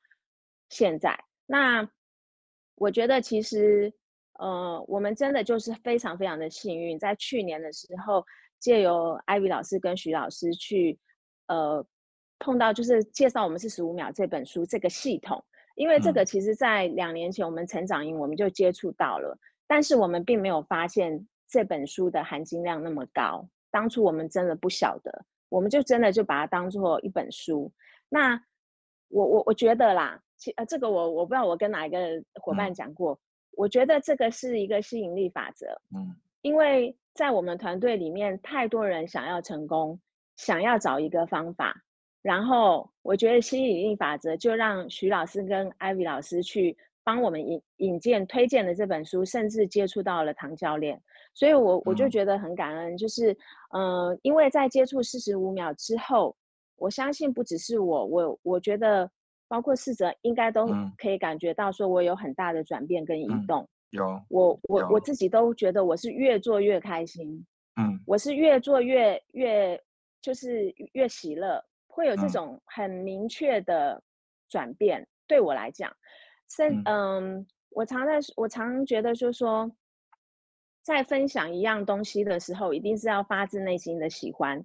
[0.70, 1.12] 现在。
[1.12, 1.90] 嗯、那
[2.76, 3.94] 我觉得其实
[4.40, 8.26] 呃，我们真的就是非常非常的幸运，在去年的时候，
[8.60, 11.00] 借由 Ivy 老师跟徐老师去，
[11.48, 11.86] 呃，
[12.40, 15.42] 碰到就是介绍我们四十五秒这本书这个系统，
[15.76, 23.48] 因为这个其实在两年前我们成长营我们就接触到了，但是我们并没有发现这本书的含金量那么高。
[23.72, 27.72] 当初我们真的不晓得，我们就真的就把它当做一本书。
[28.10, 28.42] 那
[29.10, 33.14] 我我我觉得啦，其呃这个我我不知道我跟哪一个伙伴讲过。
[33.14, 33.20] 嗯
[33.58, 39.98] 我觉得这个是一个吸引力法则，嗯，因为在我们团队里面，太多人想要成功，
[40.36, 41.74] 想要找一个方法，
[42.22, 51.02] 然后我觉得吸引力法则就让徐老师跟 Ivy 老师去帮我们引引荐推荐的这本书，甚至接触到了唐教练，
[51.34, 53.32] 所以我我就觉得很感恩，就是
[53.72, 56.36] 嗯、呃，因为在接触四十五秒之后，
[56.76, 59.10] 我相信不只是我，我我觉得。
[59.48, 63.62] 包括四则应该都可以感觉到，说我有很大的转变跟移动。
[63.62, 67.46] 嗯、有，我我我自己都觉得我是越做越开心。
[67.80, 69.80] 嗯，我是越做越越
[70.20, 74.02] 就是越喜乐，会有这种很明确的
[74.50, 75.00] 转变。
[75.00, 75.96] 嗯、对我来讲，
[76.50, 79.70] 甚嗯，我常在我常觉得就是说，
[80.84, 84.64] 在分享一样东西的时候，一定是要发自内心的喜欢。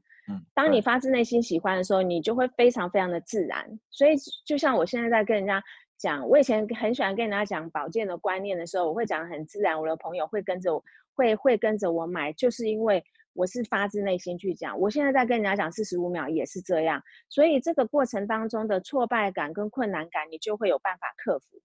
[0.55, 3.67] 当你发自内心喜欢的时候，你就会非常非常的自然。
[3.91, 4.15] 所以，
[4.45, 5.61] 就像我现在在跟人家
[5.99, 9.81] 讲，我以前很喜欢跟人家讲保健的观念的时候，我会讲很自然。
[9.81, 14.79] 我的朋友会跟着我，会会跟着我买，就是因为我是发自内心去讲。
[14.79, 17.03] 我现在在跟人家讲四十五秒也是这样。
[17.29, 21.61] 所以，这个过程当中的挫败感跟困难感，你就会有办法克服。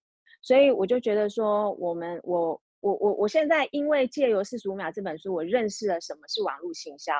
[0.46, 7.12] 所以，我就觉得说，我们我我我我现在因为借由四十五秒这本书，我认识了什么是网络行销。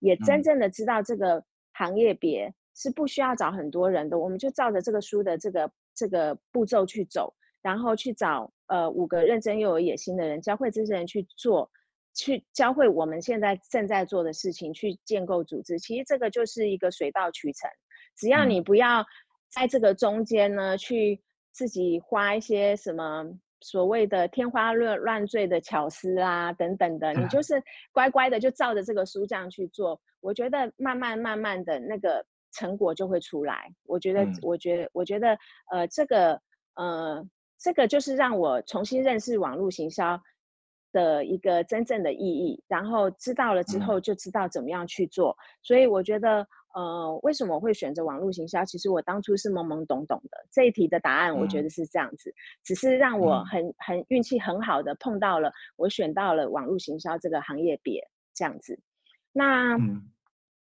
[0.00, 1.40] 也真正的知道这个
[1.74, 11.70] 行业别是不需要找很多人的，我们就照着这个书的这个这个步骤去走，然后去找呃五个认真又有野心的人，教会这些人去做，
[12.14, 15.78] 去教会我们现在正在做的事情，去建构组织。
[15.78, 17.70] 其实这个就是一个水到渠成，
[18.16, 19.06] 只要你不要
[19.52, 23.24] 在这个中间呢，去自己花一些什么。
[23.64, 27.62] 所谓的天花乱乱坠的巧思啊，等等的，你就 是
[27.92, 33.72] 乖乖的就照着这个书这样去做，我觉得慢慢慢慢的那个成果就会出来。
[33.84, 35.38] 我觉得，嗯、我觉得，我觉得，
[35.70, 36.40] 呃，这个，
[36.74, 37.24] 呃，
[37.56, 40.20] 这个就是让我重新认识网络行销
[40.90, 45.30] 的一个真正的意义，然后知道了之后就知道怎么样去做。
[45.30, 46.44] 嗯、所以我觉得。
[46.74, 48.64] 呃，为什么我会选择网络行销？
[48.64, 50.46] 其实我当初是懵懵懂懂的。
[50.50, 58.02] 这一题的答案，我觉得是这样子，嗯、只是让我很很运气很好的碰到了，我选到了网络行销这个行业别
[58.34, 58.78] 这样子。
[59.32, 60.02] 那、嗯、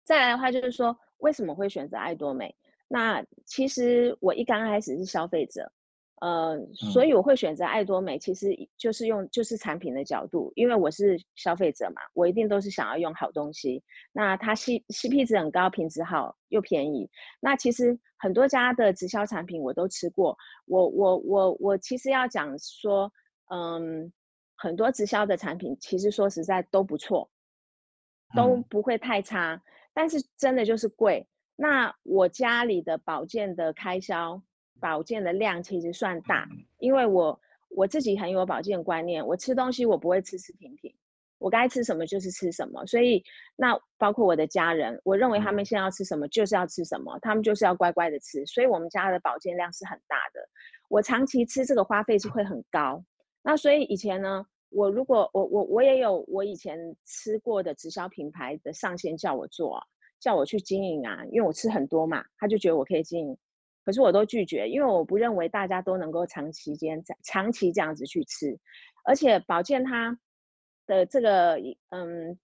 [0.04, 2.54] 再来的话，就是说为什么会选择爱多美？
[2.88, 5.70] 那其实我一刚开始是消费者。
[6.20, 13.80] 呃，所以我会选择爱多美，其实就是用就是产品的角度，因为我是消费者嘛，我一定都是想要用好东西。
[14.12, 17.08] 那它 C CP 值很高，品质好又便宜。
[17.40, 23.12] 那其实很多家的直销产品我都吃过，我我我我其实要讲说，
[23.50, 24.12] 嗯，
[24.56, 27.30] 很多直销的产品其实说实在都不错，
[28.34, 29.62] 都不会太差，嗯、
[29.94, 31.24] 但是真的就是贵。
[31.54, 34.42] 那我家里的保健的开销。
[34.80, 40.94] 保健的量其实算大，因为我我自己很有保健观念，我吃东西我不会吃吃停停，
[41.38, 43.22] 我该吃什么就是吃什么，所以
[43.56, 50.40] 那包括我的家人，我认为他们现在要吃什么就是要吃什么，他们就是要乖乖的吃，所以我们家的保健量是很大的。
[50.88, 53.04] 我长期吃这个花费是会很高，
[53.42, 59.78] 那所以以前呢，我如果我我我也有我以前吃过的直销品牌的上线叫我做，
[60.18, 63.38] 叫我去经营啊，因为我吃很多嘛，他就觉得我可以经营。
[63.88, 68.54] 可是我都拒绝，因为我不认为大家都能够长期间在长期这样子去吃，
[69.06, 70.14] 而且保健它
[70.86, 72.38] 的这个，嗯，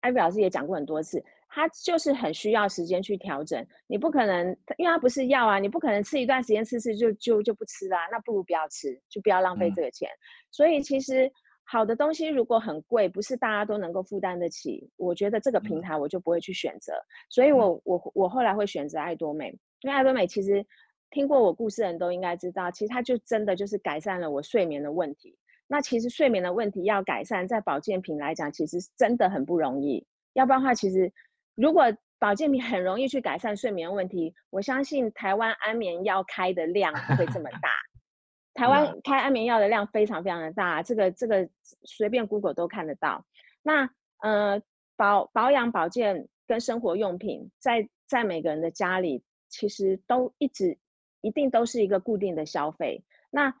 [0.00, 3.66] 艾比老师也讲过很多次，它就是很需要时间去调整。
[3.86, 10.06] 你不可能，因为它不是药啊，你不可能吃一段时间吃吃就就就不吃啦，那不如不要吃，就不要浪费这个钱。
[10.10, 11.32] 嗯、所以其实
[11.64, 16.92] 好的东西如果很贵，不是大家都能够负担得起，我觉得这个平台我就不会去选择。
[17.30, 19.48] 所以我我我后来会选择爱多美，
[19.80, 20.62] 因为爱多美其实。
[21.10, 25.36] 听过我故事的人都应该知道，其实它就真的就是改善了我睡眠的问题。
[25.66, 30.04] 那其实睡眠的问题要改善，在保健品来讲，其实真的很不容易。
[30.32, 31.12] 要不然的话，其实
[31.54, 31.84] 如果
[32.18, 37.70] 保健品很容易去改善睡眠问题，我相信台湾安眠药开的量不会这么大。
[38.54, 41.48] 台湾开安眠药的量非常非常的大，这个这个
[41.84, 43.24] 随便 Google 都看得到。
[43.62, 43.88] 那
[44.22, 44.60] 呃
[44.96, 50.76] 保保养保健跟生活用品，在在每个人的家里，其实都一直。
[51.20, 53.02] 一定都是一个固定的消费。
[53.30, 53.54] 那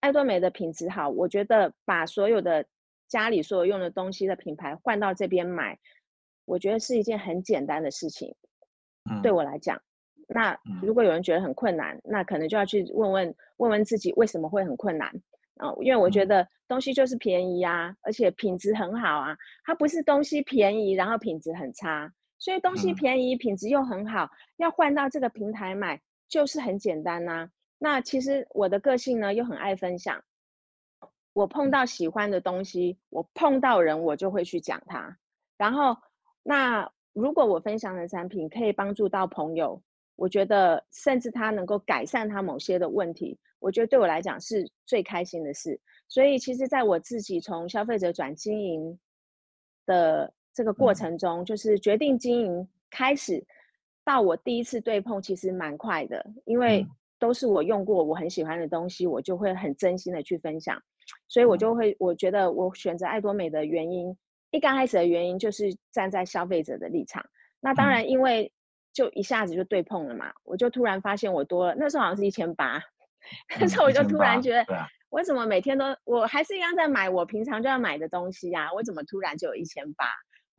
[0.00, 2.64] 爱多美的品质好，我觉得把所有的
[3.08, 5.78] 家里所有用的东西的品牌换到这边买，
[6.44, 8.34] 我觉得是一件很简单的事情。
[9.10, 9.80] 嗯，对我来讲，
[10.28, 15.08] 那如果有人觉得很困难，那可能就要去问问问问自己为什么会很困难
[15.56, 15.68] 啊？
[15.68, 27.50] 呃，因为我觉得东西就是便宜啊，而且品质很好啊，它不是东西便宜然后品质很差，所以东西便宜品质又很好，要换到这个平台买就是很简单呐，啊。
[27.78, 30.22] 那其实我的个性呢，又很爱分享。
[31.32, 35.18] 我碰到喜欢的东西，我碰到人，我就会去讲它。
[35.58, 35.96] 然后，
[36.42, 39.80] 那如果我分享的产品可以帮助到朋友，
[40.16, 45.80] 我觉得甚至他能够改善他某些的问题，我觉得对我来讲是最开心的事。
[46.08, 48.98] 所以，其实在我自己从消费者转经营
[49.86, 53.42] 的这个过程中，就是决定经营开始
[54.10, 56.86] 到我第一次对碰，其实蛮快的，因为。
[57.20, 60.82] 都是我用过我很喜欢的东西，我就会很真心的去分享，
[61.28, 64.16] 所以我就会我觉得我选择爱多美的原因，
[64.52, 67.22] 一刚开始的原因就是站在消费者的立场。
[67.60, 68.50] 那当然，因为
[68.94, 72.82] 就一下子就对碰了嘛，我就突然发现我多了，那时候好像是一千八，
[73.60, 74.64] 那时候我就突然觉得，
[75.10, 78.72] 我怎么每天都我还是一样在买我平常就要买的东西呀？
[78.74, 80.06] 我怎么突然就有一千八？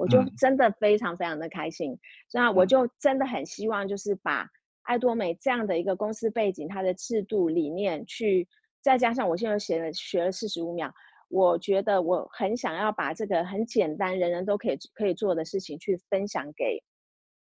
[0.02, 1.98] 我就真的非常非常的开心，
[2.34, 4.50] 那我就真的很希望就是把。
[4.84, 8.48] 爱多美这样的一个公司背景，它的制度理念，去
[8.82, 10.92] 再加上我现在写了学了四十五秒，
[11.30, 16.82] 我觉得我很想要把这个很简单，人人都可以可以做的事情，去分享给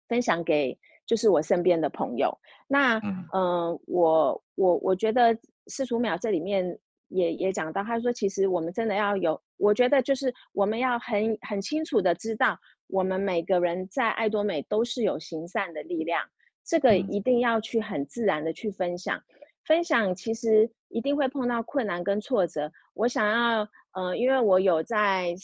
[0.07, 2.31] 分享给就是我身边的朋友。
[2.69, 5.35] 那嗯、呃，我我我觉得
[5.67, 6.79] 四十五秒这里面
[7.15, 16.21] 也也讲到，他说其实我们真的要有，我觉得就是我们要很很清楚的知道，我们每个人在爱多美都是有行善的力量。
[16.67, 19.23] 这个一定要去很自然的去分享，
[19.65, 22.73] 分享其实一定会碰到困难跟挫折。
[22.95, 25.35] 我想要，呃，因为我有在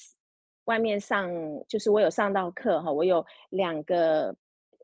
[0.65, 1.31] 外面上，
[1.69, 4.35] 就是我有上到课哈，我有两个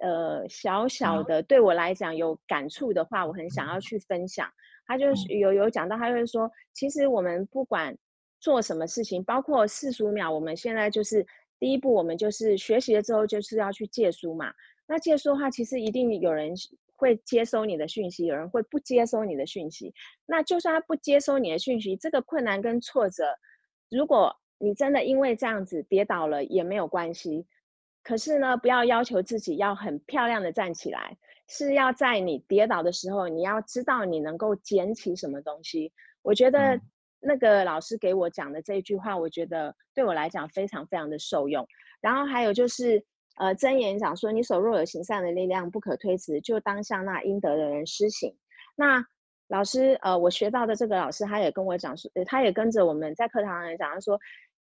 [0.00, 4.46] 呃小小的对我来讲有感触的话，我很想要去分享。
[4.86, 7.96] 他就是有有讲到，他就是说，其实我们不管
[8.40, 11.26] 做什么事情，包括四十五秒，我们现在就是
[11.58, 14.52] 第一步，我们就是学习了之后就是要去借书嘛。
[14.86, 16.54] 那借书的话，其实一定有人
[16.94, 19.92] 会接收你的讯息，有人会不接收你的讯息。
[20.26, 23.24] 那就算他不接收你的讯息，这个困难跟挫折，
[23.90, 27.46] 如果你真的因为这样子跌倒了也没有关系。
[28.06, 31.16] 可是呢，不要要求自己要很漂亮的站起来，
[31.48, 35.92] 是要在你跌倒的时候，你要知道你能够捡起什么东西。
[36.22, 36.80] 我觉得
[37.18, 41.66] 那个老师给我讲的这一句话，我觉得对我来讲非常非常的受用。
[42.00, 43.04] 然后还有就是。
[43.38, 48.34] 呃，箴言讲说，你手若有行善的力量，不可推辞，就当向那应得的人施行。
[48.74, 49.04] 那
[49.48, 54.18] 老师，呃，我学到的这个老师，他也跟我讲说，他也跟着我们在课堂上讲，他说，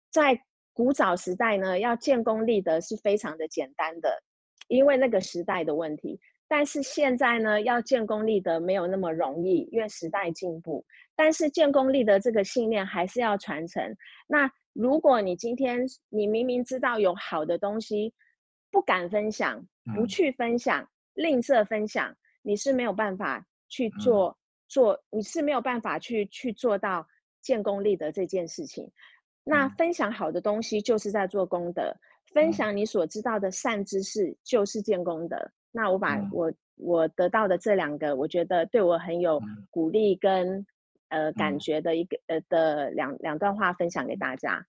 [0.09, 0.41] 在
[0.73, 4.21] 古早时代呢，要建功立德是非常的简单的，
[4.67, 6.19] 因为那个时代的问题。
[6.47, 10.85] 但是现在呢，要建功立德没有那么容易，因为时代进步。
[11.15, 13.81] 但是建功立德这个信念还是要传承。
[14.27, 18.13] 那如果你今天你明明知道有好的东西，
[18.69, 24.35] 不敢分享，不去分享，嗯、吝啬分享，你是没有办法去做、嗯、
[24.67, 27.07] 做，你是没有办法去去做到
[27.41, 28.91] 建功立德这件事情。
[29.43, 31.99] 那分享好的东西就是在做功德，嗯、
[32.33, 35.35] 分享你所知道的善知识就是建功德。
[35.35, 40.65] 嗯、那我把我我得到的这两个，我觉得对我很有鼓励跟、
[41.09, 44.65] 嗯、呃感觉的一个呃的两两段话分享给大家。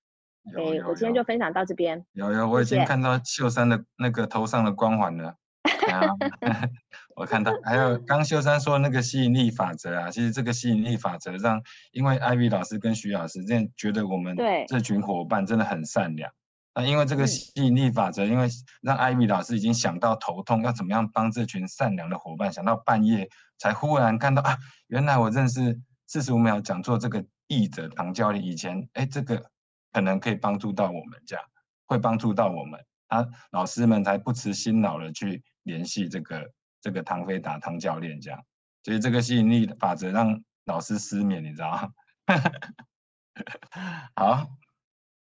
[0.55, 2.05] 哎，我今天就分享到这边。
[2.13, 5.37] 有有，我已经看到秀山的那个头上的光环了。
[7.15, 14.37] 啊、我看到，还有刚秀山说那个吸引力法则啊，其实这个吸引力法则让，因为 Ivy 老师跟徐老师这样觉得我们
[14.69, 16.33] 这群伙伴真的很善良。
[16.75, 18.49] 那因为这个吸引力法则，因为
[18.83, 29.51] 让 Ivy 老师已经想到头痛，要怎么样帮这群善良的伙伴，想到半夜才忽然看到啊，原来我认识四十五秒讲座这个译者唐教练以前，哎，这个。
[29.95, 31.45] 可能可以帮助到我们，这样
[31.87, 36.51] 会帮助到我们，啊，老师们才不辞辛劳的去联系这个
[36.85, 38.45] 这个唐飞达唐教练，这样，
[38.83, 41.91] 所以这个吸引力法则让老师失眠，你知道吗？
[44.15, 44.51] 好，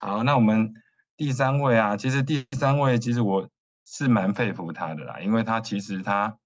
[0.01, 0.75] 好，那我们
[1.17, 3.49] 第三位啊，其实第三位其实我
[3.87, 6.37] 是蛮佩服他的啦，因为他其实他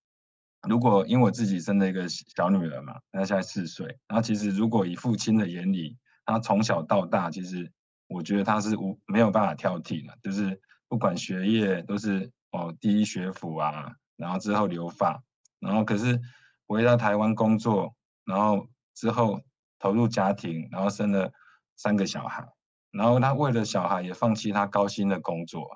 [0.68, 5.96] 如果因为我自己生了一个小女儿嘛，她现在四岁，然后其实如果以父亲的眼里，
[6.26, 7.72] 他从小到大其实。
[8.08, 15.22] 我觉得他是无没有办法挑剔的，就是不管学业都是哦第一学府啊，然后之后留法，
[15.60, 16.20] 然后可是
[16.66, 17.94] 回到台湾工作，
[18.24, 19.40] 然后之后
[19.78, 21.30] 投入家庭，然后生了
[21.76, 22.46] 三个小孩，
[22.90, 25.68] 然后他为了小孩也放弃他高薪的工作，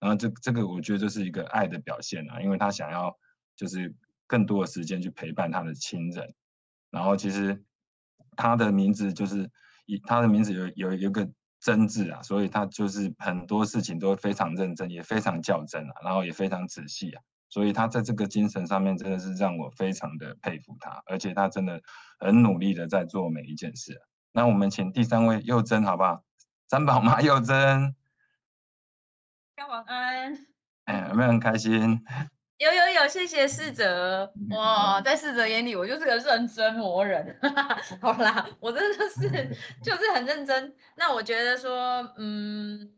[0.00, 3.16] 然后这这个我觉得就是一个爱的表现啊，因为他想要
[3.54, 3.94] 就是
[4.26, 6.34] 更多的时间去陪伴他的亲人，
[6.90, 7.64] 然后其实
[8.36, 9.50] 他的名字就是
[9.86, 11.28] 以他的名字有有有个
[11.60, 17.22] 真字啊，所以他就是很多事情都非常认真，也非常较真啊，然后也非常仔细啊。
[17.48, 21.80] 所以他在这个精神上面真的是让我非常的佩服他，而且他真的
[22.18, 24.00] 很努力的在做每一件事。
[24.32, 26.22] 那我们请第三位佑珍好不好？
[26.68, 27.94] 三宝妈佑珍，
[29.54, 30.46] 大家晚安。
[30.84, 32.02] 哎，有没有很开心？
[32.58, 34.32] 有有有，谢谢世哲。
[34.50, 37.38] 哇，在世哲眼里，我就是个认真磨人。
[38.02, 39.28] 好啦，我真的是
[39.84, 40.74] 就是很认真。
[40.96, 42.95] 那我觉得说，嗯。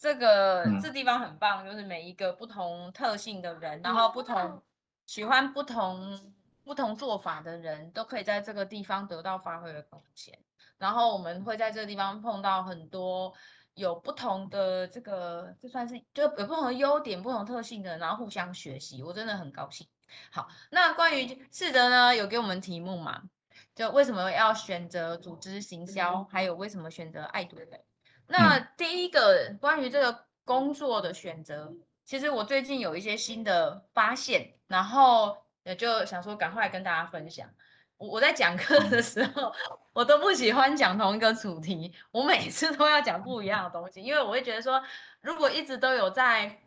[0.00, 4.62] 这个、嗯、这地方很棒，就是每一个不同特性的人，然后不同
[5.04, 6.18] 喜欢不同
[6.64, 10.38] 不同做法的人，都可以在这个地方得到发挥的空间。
[10.78, 13.34] 然后我们会在这个地方碰到很多
[13.74, 19.86] 有不同的这个，就算是就有不同的优点、不同特性的人，然后互相学习，我真的很高兴。
[20.32, 23.24] 好，那关于是的呢，有给我们题目嘛？
[23.74, 27.84] 就为什么要选择组织行销，还有为什么选择爱多美？
[28.32, 31.72] 那第一个关于这个工作的选择，
[32.04, 37.50] 其实我最近有一些新的发现，然后也就想说赶快跟大家分享。
[37.96, 39.52] 我我在讲课的时候，
[39.92, 44.80] 我都不喜欢讲同一个主题，我每次都要讲不一样的东西，因为我会觉得说，
[45.20, 46.60] 如果一直都有在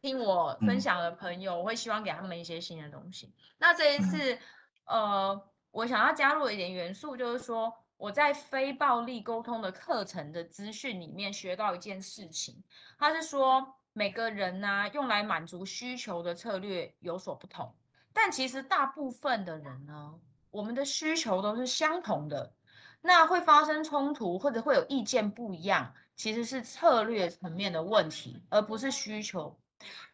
[0.00, 3.34] 听我分享的朋友，我会希望给他们一些新的东西。
[3.58, 4.38] 那这一次，
[4.86, 5.38] 呃，
[5.70, 7.74] 我想要加入一点元素，就是说。
[8.00, 12.64] 我在非暴力沟通的课程的资讯里面学到一件事情，
[12.98, 17.74] 他是说每个人呢、用来满足需求的策略有所不同，
[18.14, 20.14] 但其实大部分的人呢，
[20.50, 22.54] 我们的需求都是相同的，
[23.02, 29.54] 那会发生冲突或者会有意见不一样，其实是策略层面的问题，而不是需求。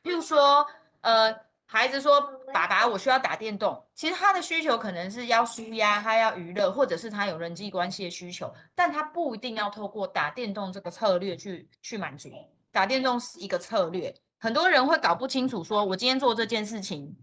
[0.02, 0.66] 比如说，
[1.02, 1.45] 呃。
[1.68, 2.20] 孩子说
[2.54, 3.84] ：“爸爸，我需要打电动。
[3.92, 12.30] 其实他的需求可能是要舒压，他要娱乐，或者是他有人际关系的需求，但他不一定要透过打电动这个策略去去满足。
[12.70, 17.16] 打电动是一个策略，很多人会搞不清楚，说我今天做这件事情，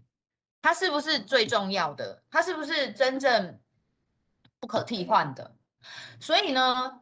[0.60, 2.22] 它是不是最重要的？
[2.30, 3.58] 它是不是真正
[4.60, 5.56] 不可替换的？
[6.20, 7.00] 所以呢？”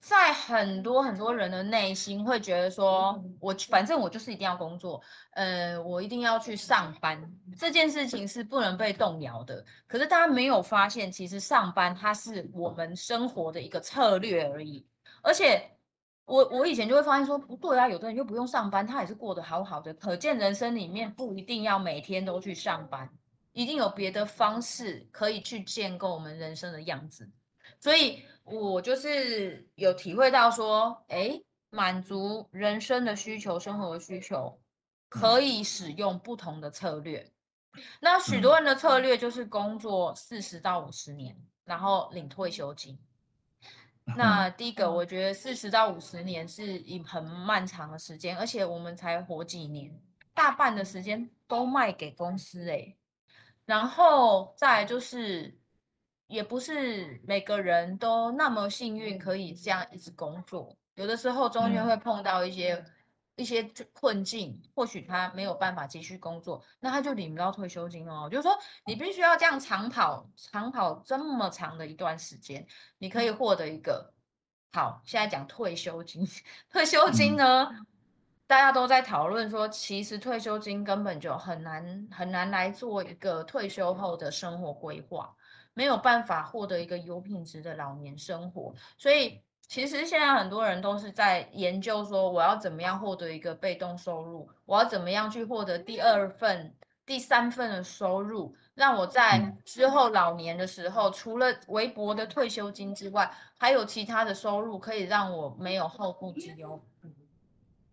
[0.00, 5.00] 在很多很多人的内心会觉得说，我反正我就是一定要工作，
[5.32, 9.62] 呃，我一定要去上班，这件事情是不能被动摇的。
[9.86, 14.86] 可是大家没有发现，其实上班它是我们生活的一个策略而已。
[15.22, 15.70] 而且
[16.24, 19.92] 我我以前就会发现说，不对啊，有的人又不用上班，他也是过得好好的。
[19.92, 23.10] 可见人生里面不一定要每天都去上班，
[23.52, 27.30] 一定有别的方式可以去建构我们人生的样子。
[27.80, 28.22] 所以。
[28.42, 34.60] 我就是有体会到说，哎，满足人生的需求、生活的需求，
[35.08, 37.30] 可以使用不同的策略。
[38.00, 42.98] 那许多人的策略就是工作四十到五十年，然后领退休金。
[44.16, 49.96] 那第一个，我觉得四十到五十年是一很漫长的时间，而且我们才活几年，
[50.34, 52.96] 大半的时间都卖给公司哎。
[53.64, 55.59] 然后再来就是。
[56.30, 60.76] 也不是每个人都那么幸运，可以这样一直工作。
[60.94, 62.86] 有的时候中间会碰到一些、嗯、
[63.34, 68.28] 一些困境，或许他没有办法继续工作，那他就领不到退休金哦。
[68.30, 68.56] 就是说，
[68.86, 72.64] 你必须要这样长跑，长跑这么长的一段时间，
[72.98, 74.12] 你可以获得一个
[74.72, 75.02] 好。
[75.04, 76.24] 现在讲退休金，
[76.70, 77.86] 退休金呢，嗯、
[78.46, 85.34] 大家都在讨论说，其实退休金根本就很难很难来做一个退休后的生活规划。
[85.74, 96.74] 没有办法获得一个有品质的老年生活，所以其实现在很多人都是在研究说，我要怎么样获得一个被动收入，我要怎么样去获得第二份、
[97.06, 106.84] 第三份的收入，让我在之后老年的时候，除了微薄的退休金之外，还有其他的收入可以让我没有后顾之忧。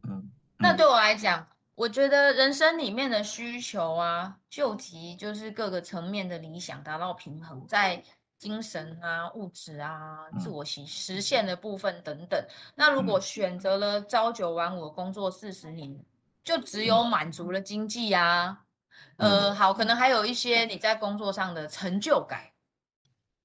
[0.03, 1.47] 嗯，那对我来讲。
[1.77, 8.03] 我觉得人生里面的需求啊，救急就是各个层面的理想达到平衡，在
[8.39, 12.43] 精神啊、物质啊、自我实实现的部分等等。
[12.73, 16.03] 那如果选择了朝九晚五工作四十年，
[16.43, 18.63] 就只有满足了经济啊，
[19.17, 22.41] 呃，好，可能还有一些你在工作上的成就感，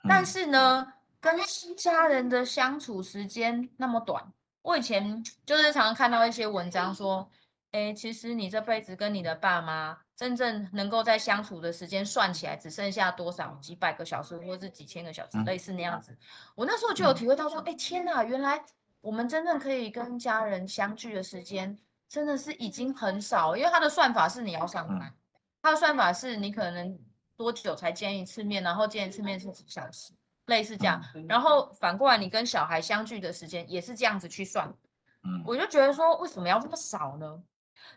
[0.09, 1.39] 但是呢，跟
[1.77, 4.33] 家人的相处时间那么短。
[4.63, 7.31] 我以前就是常常看到一些文章说。
[7.73, 16.17] 哎，其实你这辈子跟你的爸妈真正能够在相处的时间算起来只剩下多少几百个小时，或者是几千个小时，类似那样子。
[16.55, 18.63] 我那时候就有体会到说，哎，天哪，原来
[19.01, 25.15] 我们真正可以跟家人相聚的时间真的是已经很少，因为他的算法是你要上班，
[25.63, 26.99] 他的算法是你可能
[27.39, 30.13] 多久才见一次面，然后见一次面是几小时，
[30.45, 31.03] 类似这样。
[31.27, 34.71] 然后反过来，你跟小孩相聚的时间也是这样子去算。
[35.47, 37.43] 我就觉得说，为什么要这么少呢？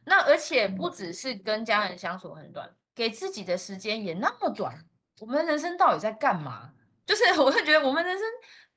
[0.03, 4.85] 那而且不只是跟家人相处很短，给自己的时间也那么短。
[5.19, 6.71] 我们人生到底在干嘛？
[7.05, 8.27] 就是 我会觉得我们人生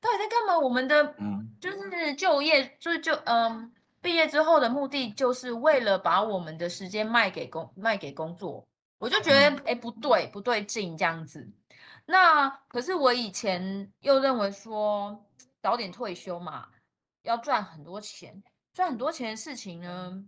[0.01, 0.59] 到底在干嘛？
[0.59, 1.15] 我们的
[1.61, 8.67] 就是就业，就是就嗯，毕业之后的目的就是为了把我们的时间卖给工卖给工作。
[8.99, 11.49] 我就觉得哎，不对不对劲这样子。
[12.07, 15.25] 那可是我以前又认为说
[15.61, 16.69] 早点退休嘛，
[17.23, 18.43] 要赚很多钱，
[18.73, 20.25] 赚很多钱的事情呢。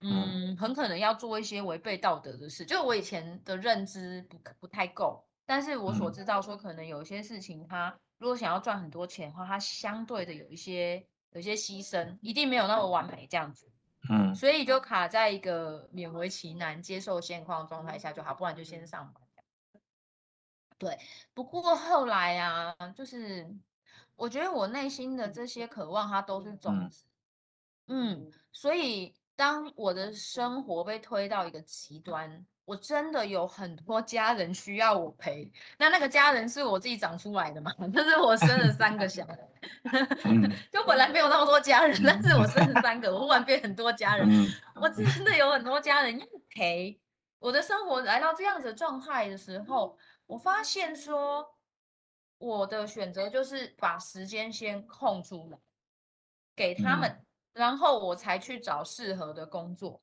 [0.00, 13.68] 嗯，很可能要做一些违背道德的事，就我以前的认知不不太够，但是我所知道说，可能有一些事情，他如果想要赚很多钱的话，他相对的有一些有一些牺牲，一定没有那么完美这样子，
[14.08, 19.20] 嗯，所以就卡在一个勉为其难接受现况状态下就好，不然就先上班。
[20.78, 20.96] 对，
[21.34, 23.52] 不过后来啊，就是
[24.14, 26.88] 我觉得我内心的这些渴望，它都是种。
[26.88, 27.04] 子，
[27.88, 29.12] 嗯，所以。
[29.38, 35.48] 当我的生活被推到一个极端，我真的有很多家人需要我陪。
[35.78, 37.72] 那那个家人是我自己长出来的嘛？
[37.94, 39.38] 但是我生了三个小孩，
[40.72, 44.28] 就本来没有那么多家人，但是我生了三个，我忽然变很多家人。
[44.74, 47.00] 我真的有很多家人要陪。
[47.38, 51.54] 我的生活来到这样子的状态的时候，我发现说，
[52.38, 55.58] 我的选择就是把时间先空出来
[56.56, 57.24] 给他们。
[57.58, 60.00] 然后我才去找适合的工作，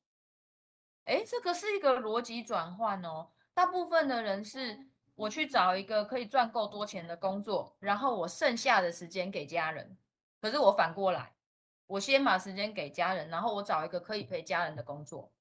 [1.06, 3.28] 哎，这个是一个逻辑转换哦。
[3.54, 4.78] 大部分的人是
[5.14, 9.96] 我去找一个可以赚够多钱的工作，然后我剩下的时间给家人。
[10.38, 11.34] 可是我反过来，
[11.86, 15.32] 我先把时间给家人，然后我找一个可以陪家人的工作。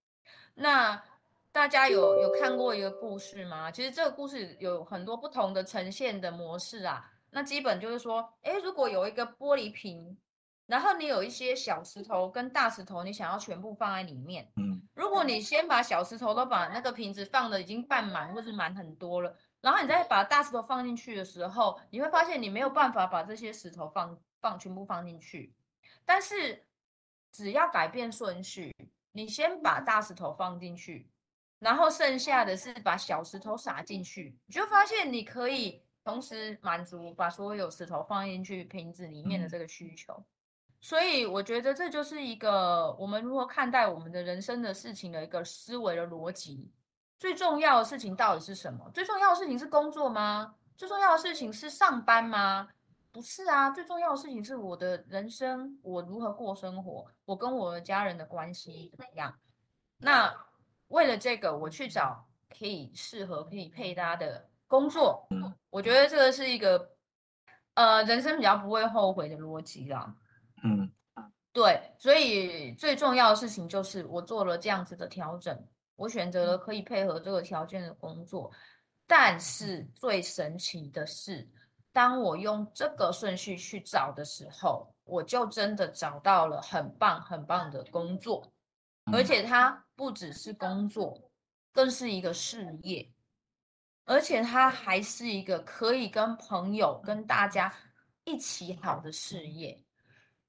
[0.53, 1.03] 那
[1.51, 3.69] 大家有有看过一个故事吗？
[3.69, 7.11] 其实这个故事有很多不同的呈现的模式啊。
[7.31, 10.17] 那基本就是说，哎，如果有一个玻璃瓶。
[10.67, 14.51] 然后你有一些小石头跟大石头，你想要全部放在里面。
[14.55, 25.53] 嗯，如果你先把小石头都把那个瓶子放的已经半满或是满很多了，然后你再把大石头放进去的时候，你会发现你没有办法把这些石头放放全部放进去。
[26.03, 26.65] 但是
[27.31, 28.73] 只要改变顺序，
[29.11, 31.07] 你先把大石头放进去，
[31.59, 40.25] 然后剩下的是把小石头撒进去，你就发现你可以同时满足把所有石头放进去瓶子里面的这个需求。
[40.85, 46.71] 所以我觉得这就是一个我们如何看待我们的人生的事情的一个思维的逻辑。
[47.17, 48.87] 最重要的事情到底是什么？
[48.93, 50.53] 最重要的事情是工作吗？
[50.77, 52.69] 最重要的事情是上班吗？
[53.11, 59.33] 不是啊，最重要的事情是我的人生，我如何过生活，我跟我的家人的关系怎么样？
[59.97, 60.31] 那
[60.89, 62.23] 为了这个，我去找
[62.59, 65.27] 可以适合、可以配搭的工作。
[65.71, 66.91] 我觉得这个是一个
[67.73, 70.13] 呃人生比较不会后悔的逻辑啦。
[70.63, 70.91] 嗯，
[71.51, 78.51] 对，所以最重要的事情就是我做了这样子的调整，我选择了可以配合这个条件的工作。
[79.07, 81.47] 但是最神奇的是，
[81.93, 88.51] 当我用这个顺序去找的时候，我就真的找到了很棒很棒的工作，
[89.13, 91.29] 而且它不只是工作，
[91.71, 93.07] 更是一个事业，
[94.05, 97.71] 而且它还是一个可以跟朋友、跟大家
[98.23, 99.84] 一起好的事业。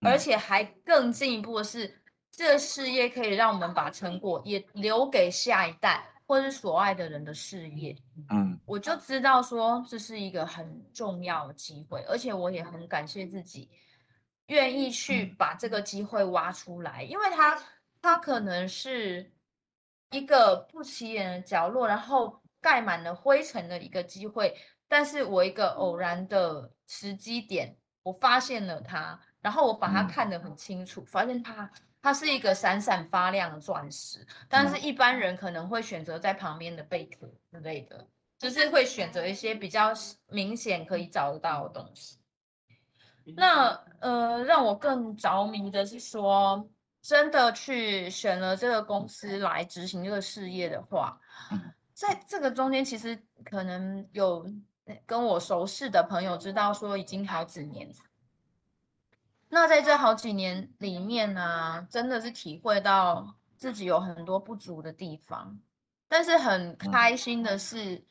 [0.01, 7.97] 而且还更进一步的是，这个事业可以让我们把成果也留给下一代或是所爱的人的事业。
[8.29, 13.71] 嗯，我就知道说这是一个很重要的机会，而且我也很感谢自己
[14.49, 17.59] 愿意去把这个机会挖出来，因为它
[18.03, 19.33] 它可能是
[20.11, 24.55] 一个不起眼的角落，然后盖满了灰尘的一个机会，
[24.89, 29.19] 但是我一个偶然的时机点，我发现了它。
[29.47, 31.71] 然后我把它看得很清楚，发现它
[32.03, 38.05] 它是一个闪闪发亮的钻石，但是一般人可能会选择在旁边的贝壳之类的，
[38.41, 39.93] 就是会选择一些比较
[40.27, 42.19] 明显可以找得到的东西。
[43.37, 43.69] 那
[44.01, 46.69] 呃，让我更着迷的是说，
[47.01, 51.17] 真的去选了这个公司来执行这个事业的话，
[51.95, 54.45] 在这个中间其实可能有
[55.07, 57.89] 跟我熟识的朋友知道说，已经好几年。
[59.57, 65.59] 那在这好几年里面呢、啊，真的是体会到自己有很多不足的地方。
[66.09, 68.05] 但是很开心的是，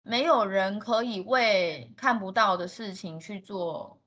[0.00, 4.00] 没有人可以为看不到的事情去做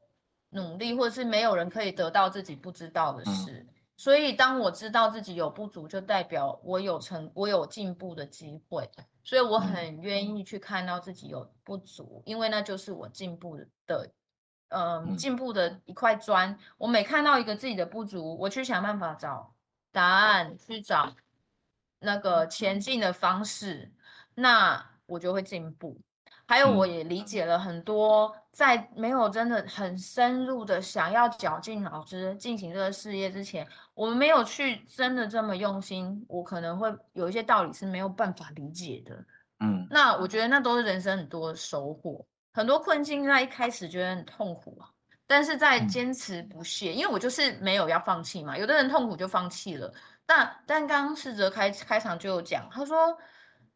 [0.49, 3.67] 努力，或者是没有人可以得到自己不知道的事。
[3.95, 8.89] 所以，当我知道自己有不足，就代表我有成，我有进步的机会。
[9.23, 14.09] 所以，我很愿意去看到自己有不足，因为那就是我进步的，
[14.71, 16.57] 嗯，进步的一块砖。
[16.77, 19.53] 我每看到一个自己的不足，我去想办法找
[19.91, 21.13] 答案，去找
[21.99, 23.91] 那个前进的方式，
[24.33, 25.99] 那我就会进步。
[26.47, 39.15] 还有，我也理解了很多，在没有真的很深入的想要绞尽脑汁进行这个事业之前，我们没有去真的这么用心，我可能会有一些道理是没有办法理解的。
[39.59, 44.89] 嗯，那我觉得那都是人生很多的收获，很多困境在一开始觉得很痛苦啊，
[45.27, 48.57] 但是在坚持不懈，因为我就是没有要放弃嘛。
[48.57, 49.93] 有的人痛苦就放弃了，
[50.25, 53.17] 但但刚刚世哲开开场就有讲，他说。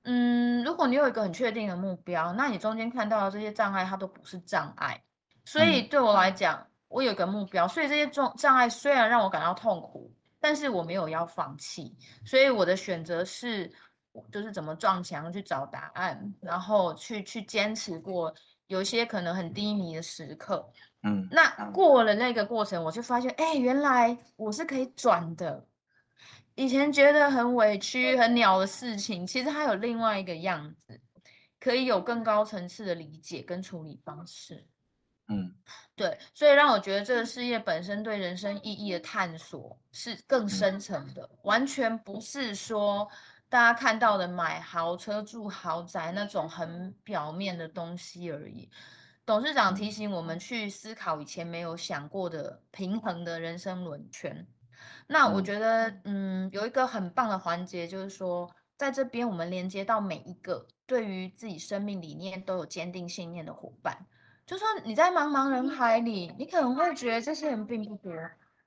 [0.07, 5.03] 嗯，如果你有一个很确定的目标，那你中间看到的这些障碍，它都不是障碍。
[5.45, 11.97] 所以对我来讲，我有一个目标，所以这些障障碍虽然让我感到痛苦，但是我没有要放弃。
[12.23, 13.67] 所以我的选择是，
[14.31, 18.31] 就是怎么撞墙去找答案，然后去去坚持过
[18.67, 20.71] 有一些可能很低迷的时刻。
[21.03, 25.67] 嗯，那过了那个过程，我就发现，哎，原来我是可以转的。
[26.55, 30.99] 以前觉得很委屈、很鸟的事情，其实它有另外一个样子，
[31.59, 34.65] 可以有更高层次的理解跟处理方式。
[35.27, 35.53] 嗯，
[35.95, 43.07] 对，所以让我觉得这个事业本身对人生意义的探索是更深层的，完全不是说
[43.49, 48.69] 大家看到的买豪车、住豪宅那种很表面的东西而已。
[49.25, 54.45] 董事长提醒我们去思考以前没有想过的平衡的人生轮圈。
[55.07, 64.05] 那我觉得，嗯，有一个很棒的环节，就是说，在这边我们连接到每一个对于自己生命理念都有坚定信念的伙伴。
[64.45, 68.13] 就说你在茫茫人海里，你可能会觉得这些人并不多，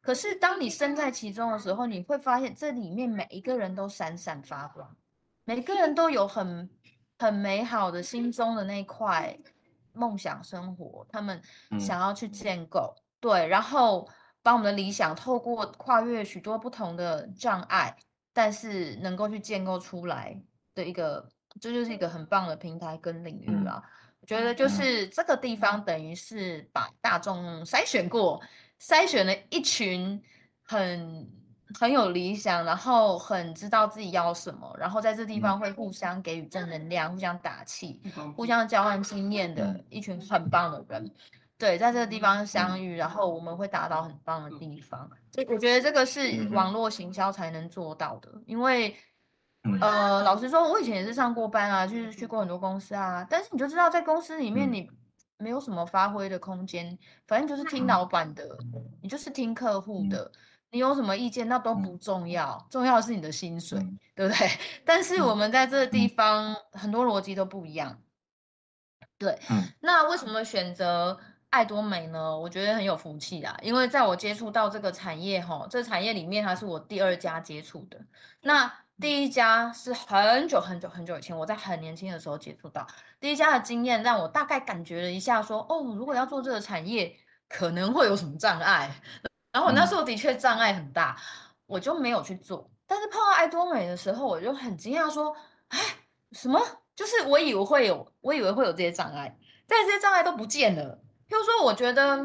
[0.01, 4.96] 可是当你身在其中的时候，你会发现这里面每一个人都闪闪发光，
[5.44, 6.70] 每个人都有很
[7.18, 9.38] 很美好的心中的那块
[9.92, 11.40] 梦想生活，他们
[11.78, 14.09] 想要去建构，对，然后。
[14.40, 17.94] 把我们的理想透过跨越许多不同的障碍，
[18.32, 20.40] 但是能够去建构出来
[20.74, 21.28] 的一个，
[21.61, 23.82] 这就，是一个很棒的平台跟领域啊！
[24.20, 28.40] 我觉得就是这个地方等于是把大众筛选过，
[28.81, 30.22] 筛选了一群
[30.62, 31.29] 很
[31.79, 38.01] 很有理想，然后很知道自己要什么，然后在这地方会互相给予正能量、互相打气、
[38.37, 41.11] 互相交换经验的一群很棒的人。
[41.59, 45.11] 对，在这个地方相遇，然后我们会达到很棒的地方。
[45.33, 48.31] 所以我觉得这个是网络行销才能做到的。
[48.47, 48.95] 因为，
[49.81, 53.26] 呃，老实说，我以前也是上过班啊，就是去过很多公司啊。
[53.29, 54.89] 但是你就知道，在公司里面你
[55.39, 58.59] 没有什么发挥的空间，反正就是听老板的，
[59.01, 60.30] 你就是听客户的。
[60.70, 63.78] 你有什么意见那都不重要，重要的是你的薪水，
[64.14, 64.51] 对不对？
[64.84, 68.03] 但是我们在这个地方很多逻辑都不一样。
[69.16, 69.39] 对，
[69.80, 71.18] 那为什么选择？
[71.51, 77.99] 爱多美呢，我觉得很有福气啦，因为在我接触到这个产业哈，这个产业里面它是我第二家接触的，
[78.43, 78.70] 那
[79.01, 82.86] 第一家是很久很久很久以前，我在很年轻的时候接触到，
[83.20, 87.16] 第一家的经验让我大概感觉了一下说，说哦，如果要做这个产业，
[87.49, 88.90] 可能会有什么障碍，
[89.53, 91.16] 然后我那时候的确障碍很大，
[91.66, 95.36] 我就没有去做，但是碰到爱多美的时候，我就很惊讶说，
[95.68, 95.78] 哎，
[96.32, 96.61] 什么？
[96.96, 99.38] 就是我以为会有，我以为会有这些障碍，
[99.68, 101.01] 但这些障碍都不见了。
[101.28, 102.18] 譬如说，我觉得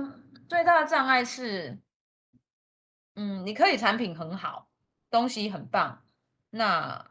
[0.49, 1.79] 最大的障碍是，
[3.13, 4.67] 嗯，你可以产品很好，
[5.11, 6.02] 东西很棒，
[6.55, 7.03] 那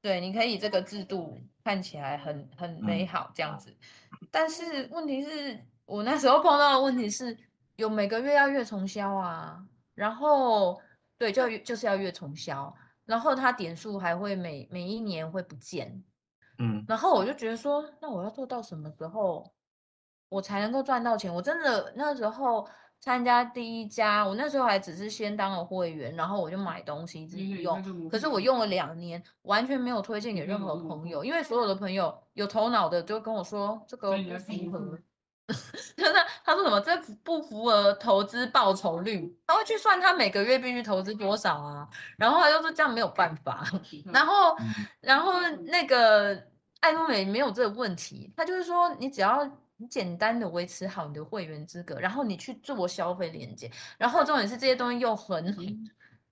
[0.00, 3.76] 对，你可以这个制度看起来很很美好这样子，
[4.30, 7.36] 但是问题是我那时候碰到的问题是
[7.76, 9.62] 有每个月要月重销啊，
[9.94, 10.80] 然后
[11.18, 12.74] 对，就就是要月重销，
[13.04, 16.02] 然后它点数还会每每一年会不见，
[16.58, 19.52] 嗯，然后我就觉得说，那我要做到什么时候？
[20.28, 21.32] 我才能够赚到钱。
[21.32, 22.68] 我真的那时候
[23.00, 28.08] 参加第一家，我那时候还只是先当了会员，然后我就买东西自己用。
[28.08, 34.98] 可是我用了两年，完全没有推荐给任何朋友，因为所有的朋友有头脑的就跟我说这个不符合，
[35.96, 43.64] 真的，他说什么这不符合投资报酬率，他会去算他每个月必须投资多少啊，然后他就说这样没有办法，
[44.12, 44.56] 然后
[45.00, 45.34] 然后
[45.66, 46.42] 那个
[46.80, 49.48] 爱多美没有这个问题，他就是说你只要。
[49.78, 55.62] 你简单的维持好你的会员资格，然后你去做消费连接，然后重点是这些东西又很好，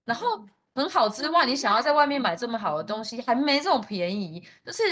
[0.05, 0.27] 然后
[0.75, 4.83] 很好之外，你想要在外面买这么好的东西，还没这么便宜，就是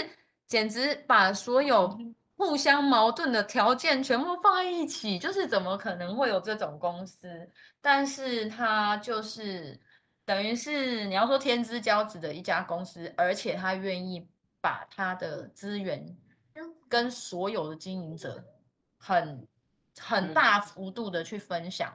[0.47, 1.97] 简直把所有
[2.35, 7.27] 互相矛盾的条件全部放在一起，就是怎么可能会有这种公司？
[7.81, 9.79] 但是它就是
[10.25, 14.27] 等于是你要说天之骄子的一家公司，而且他愿意
[14.61, 16.05] 把他的资源
[16.93, 18.45] 跟所有的经营者
[18.99, 19.47] 很
[19.99, 21.91] 很大幅度的去分享。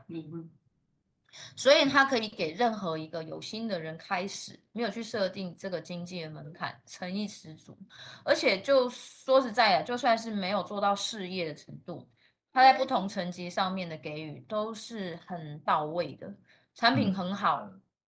[1.54, 7.78] 所以他可以给任何一个有心的人开始，没有去设定这个经济的门槛，诚意十足。
[8.24, 12.08] 而且就说实在的，就算是没有做到事业的程度，
[12.52, 16.34] 他在不同层级上面的给予都是很到位的，
[16.74, 17.70] 产品很好。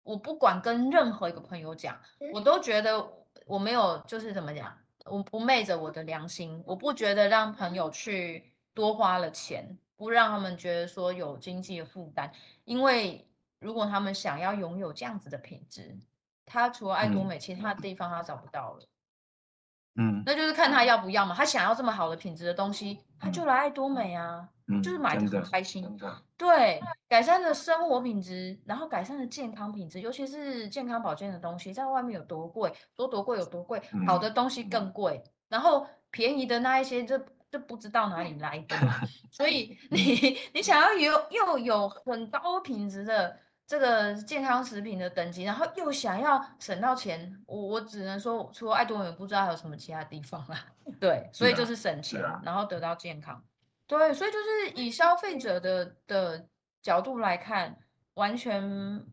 [0.02, 2.00] 我不管跟任何一个朋友讲，
[2.32, 3.06] 我都觉得
[3.44, 4.74] 我没有就是怎么讲，
[5.10, 9.76] 我不昧着我的良心，我不觉得让朋友去多花了钱。
[9.96, 12.32] 不让他们觉得说有经济的负担，
[12.64, 15.94] 因为如果他们想要拥有这样子的品质，
[16.46, 18.86] 他除了爱多美，其他的地方他找不到了。
[19.96, 21.34] 嗯，那就是看他要不要嘛。
[21.34, 24.48] 他想要这么好的品质的东西，他就来爱多美啊，嗯、
[24.82, 25.98] 就是买的很开心。
[26.36, 37.20] 对，改善了生活品质，然后改善了健康品质，尤其是健康保健的东西，在外面有多贵，说多贵有多贵，好的东西更贵，然后便宜的那一些就。
[37.50, 38.76] 就不知道哪里来的，
[39.28, 50.64] 所以你你想要有又有很高品质的这个健康食品的等级，然后又想要省到钱，我我只能说，除了爱多美，不知道还有什么其他地方啦。
[51.00, 53.42] 对，所以就是省钱，然后得到健康。
[53.90, 56.48] 对，所以就是以消费者的的
[56.80, 57.76] 角度来看，
[58.14, 59.04] 完全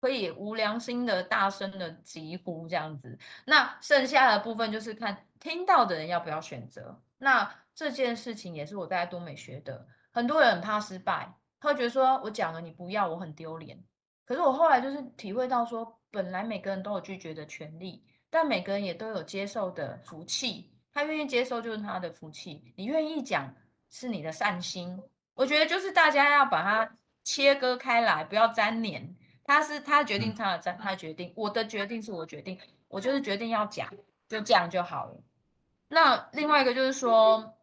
[0.00, 3.18] 可以无良心的大声的疾呼这样子。
[3.44, 6.98] 那剩下的部分就是看听到的人要不要选择。
[7.18, 9.86] 那这件事情也是我在多美学的。
[10.10, 13.78] 很多人很怕失败，他会觉得说我讲了你不要，我很丢脸。
[14.24, 20.72] 可是我后来就是体会到说，本来每个人都有拒绝的权利，但每个人也都有接受的福气。
[20.94, 23.54] 他愿意接受就是他的福气，你愿意讲
[23.94, 25.00] 是你的善心。
[25.34, 29.16] 我觉得就是大家要把它切割开来，不要粘连。
[29.44, 33.88] 他是他决定他的他他决定，我的决定是我决定，我就是决定要讲，
[34.28, 35.16] 就这样就好了。
[35.86, 37.54] 那另外一个就是说。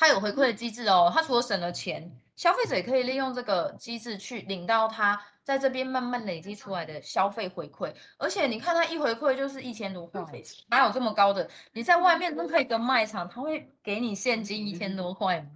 [0.00, 7.90] 他有回馈的机制哦，他除了省了钱，消费者也可以利用这个机制去领到它在这边慢慢累积出来的消费回馈。
[8.18, 10.22] 而且你看它一回馈就是一千多块，
[10.68, 11.48] 哪有这么高的？
[11.72, 15.48] 你在外面任何一个卖场，他会给你现金一千多块吗？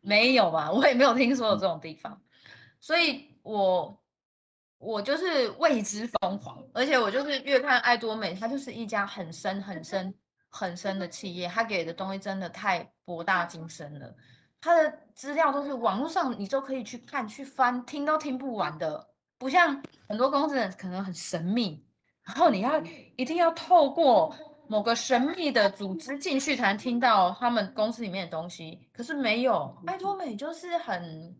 [0.00, 2.18] 没有吧， 我也没有听说有这种地方。
[2.80, 4.02] 所以我
[4.78, 10.14] 我就是为之疯狂，而且我就是越看爱多美，它就是一家很深很深。
[10.50, 14.16] 很深的企业，它给的东西真的太博大精深了。
[14.62, 19.10] 他的资料都是网络上，你都可以去看、去翻，听都听不完的。
[19.38, 21.82] 不像很多公司可能很神秘，
[22.24, 22.82] 然后你要
[23.16, 24.34] 一定要透过
[24.66, 28.86] 某个神秘的组织进去才能听到他们公司里面的东西。
[28.92, 31.34] 可是没有，爱多美就是很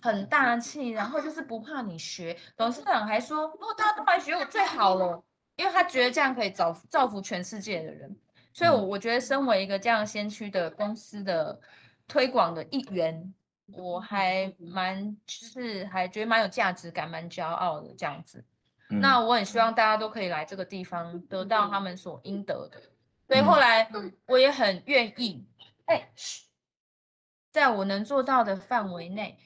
[0.00, 2.36] 很大气，然后就是不怕你学。
[2.56, 5.22] 董事长还说：“如果，大家都来学我最好了，
[5.56, 8.14] 因为他觉得这样可以造造福全世界的人。”
[8.52, 11.58] 所以，我我觉得身为一个这样先驱的公司的
[12.06, 13.32] 推广的一员，
[13.74, 18.44] 我还蛮就是还觉得蛮有价值感，蛮骄傲的这样子。
[18.88, 22.82] 那我很希望大家都可以来这个地方得到他们所应得的。
[23.28, 23.88] 所以后来
[24.26, 25.46] 我也很愿意，
[25.86, 26.10] 哎，
[27.52, 29.38] 在我能做到的范围内，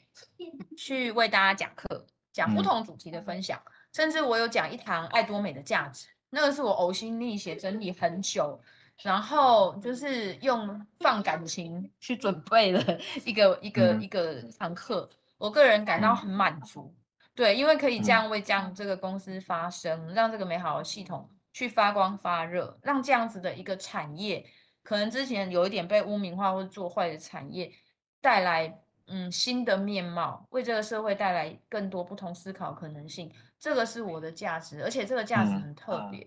[0.78, 3.60] 去为大家讲课，讲不同主题的分享，
[3.92, 8.58] 甚至我有讲一堂爱多美的价值，那个是我呕心沥血整理很久。
[9.02, 12.80] 然后就是用放感情去准备了
[13.26, 16.94] 一个一个一个堂课，我个人感到很满足。
[17.34, 24.46] 对，因为可以这样为这样这个公司发声，让这个美好的系统去发光发热，让这样子的一个产业，
[24.84, 27.72] 可能之前有一点被污名化或者做坏的产业，
[28.20, 33.32] 带来嗯新的面貌，为这个社会带来更多不同思考可能性。
[33.58, 36.24] 这个是我的价值，而且这个价值很特别。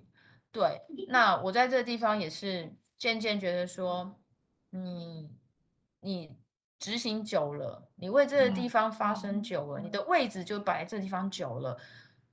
[0.52, 4.20] 对，那我在这个地方也是渐渐觉得说，
[4.70, 5.30] 你
[6.00, 6.36] 你
[6.80, 11.78] 执行久了，你为这个地方发声久了，你的位置就摆在这地方久了，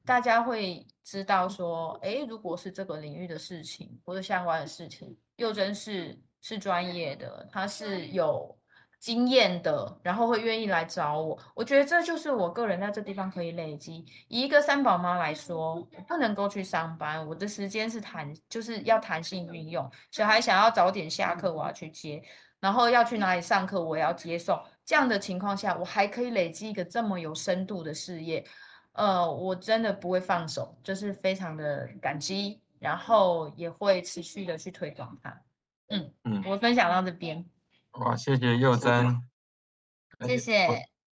[0.05, 8.59] 大家会知道说，诶，如果是这个领域的事情或者相关的事情，又真是是专业的，他是有。
[9.05, 14.03] 经验的，然后会愿意来找我，我觉得这就是我个人在这地方可以累积。
[14.29, 19.91] 以一个三宝妈来说，我不能够去上班，我的时间是弹，就是要弹性运用。
[20.11, 22.23] 小孩想要早点下课，我要去接，
[22.61, 24.59] 然后要去哪里上课，我也要接送。
[24.87, 28.43] 这样的情况下，我还可以累积一个这么有深度的事业，
[28.93, 35.43] 呃，我真的不会放手，就是非常的感激，然后也会持续的去推广它。
[35.91, 37.45] 嗯嗯，我分享到这边。
[38.01, 39.23] 哇，谢谢佑真，
[40.27, 40.67] 谢谢。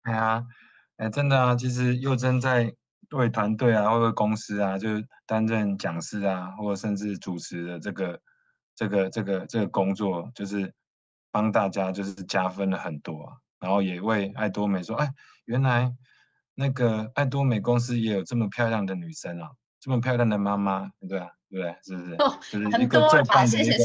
[0.04, 0.44] 哎呀，
[0.98, 2.74] 哎，真的啊，其实佑真在
[3.12, 4.90] 为团队啊，或者公司啊，就
[5.26, 8.20] 担任讲师啊，或者甚至主持的这个
[8.76, 10.74] 这个这个这个工作，就是
[11.32, 13.38] 帮大家就是加分了很多啊。
[13.60, 15.10] 然后也为爱多美说，哎，
[15.46, 15.94] 原来。
[16.54, 21.76] 那个爱多美公司也有这么漂亮的女生啊，这么漂亮的妈妈，对啊，对不对？
[21.84, 22.14] 是不是？
[22.16, 23.78] 哦、就是一个最棒的一个，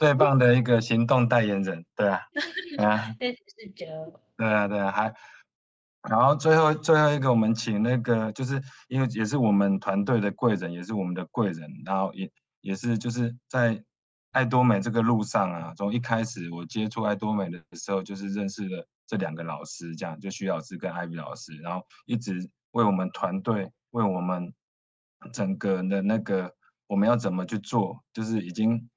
[0.00, 2.20] 最棒的一个行动代言人，对啊，
[2.76, 3.86] 对啊， 谢谢世哲，
[4.36, 5.14] 对啊，对啊，还，
[6.08, 12.30] 然后最后最后一个，我们请那个，就是因为也是我们团队的贵人，也是我们的贵人，然后也
[12.62, 13.82] 也是就是在
[14.32, 18.86] 爱多美这个路上啊，从一开始我接触爱多美的时候，就是认识了。
[19.08, 24.52] 这两个老师，这样就徐老师跟艾比老师，然后一直为我们团队，为我们
[25.32, 26.52] 整个的那个
[26.86, 28.88] 我们要怎么去做，就是已经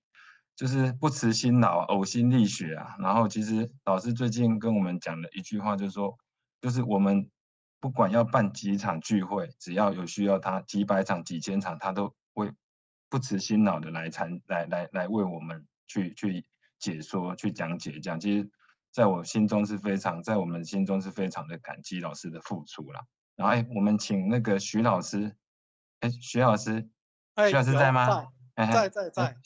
[0.55, 2.95] 就是不辞辛劳，呕心沥血啊。
[2.99, 6.17] 然后其实老师最近跟我们讲的一句话，就是说，
[6.61, 7.29] 就是我们
[7.79, 12.51] 不管要办几场聚会，只要有需要他几百场、几千场，他都会
[13.09, 16.45] 不辞辛劳的来参来来来为我们去去
[16.79, 18.49] 解说、去讲解，这样其实。
[18.91, 22.99] 在我心中是非常，在我们心中是非常的感激老师的付出啦。
[23.35, 25.31] 然后，哎，我们请那个徐老师，
[25.99, 26.89] 哎，徐老师，
[27.47, 28.27] 徐老师在吗？
[28.55, 29.37] 在 在在。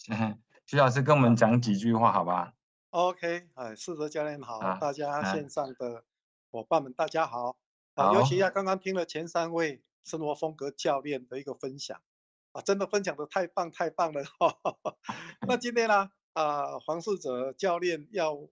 [0.66, 2.54] 徐老师跟我们讲几句话，好吧
[2.92, 6.04] ？OK，哎，四哲教练好，啊、大家线上的
[6.50, 7.58] 伙伴们大家好。
[7.96, 12.02] 啊，尤其啊刚刚听了前三位生活风格教练的一个分享，
[12.54, 14.24] 啊，真的分享的太棒太棒了。
[15.48, 18.48] 那今天呢，啊，黄世哲教练要。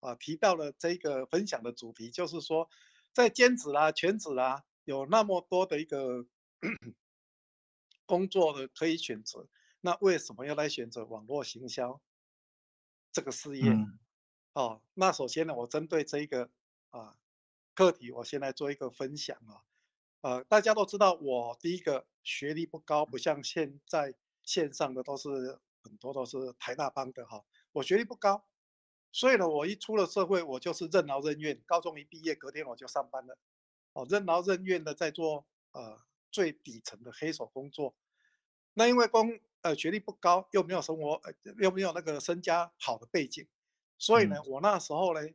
[0.00, 2.68] 啊，提到了这个分享的主题，就是说，
[3.14, 6.26] 在兼职啦、全职啦，有那么多的一个
[8.06, 9.48] 工作的可以选择，
[9.80, 12.00] 那为什么要来选择网络行销
[13.12, 13.68] 这个事业？
[13.70, 13.98] 嗯、
[14.54, 16.50] 哦，那首先呢，我针对这一个
[16.90, 17.18] 啊
[17.74, 19.62] 课题，我先来做一个分享啊。
[20.22, 28.46] 呃，大家都知道，我第一个学历不高，不像现在线上的都是很多都是台大帮的哈，我学历不高。
[29.12, 31.62] 所以呢，我一出了社会，我就是任劳任怨。
[31.64, 33.38] 高中一毕业，隔天我就上班了，
[33.92, 36.05] 哦，任劳任怨的在做呃
[36.36, 37.94] 最底层的黑手工作。
[38.74, 41.32] 那因为工呃学历不高，又没有生活，呃、
[41.62, 43.46] 又没有那个身家好的背景，
[43.96, 45.26] 所以呢，我那时候呢，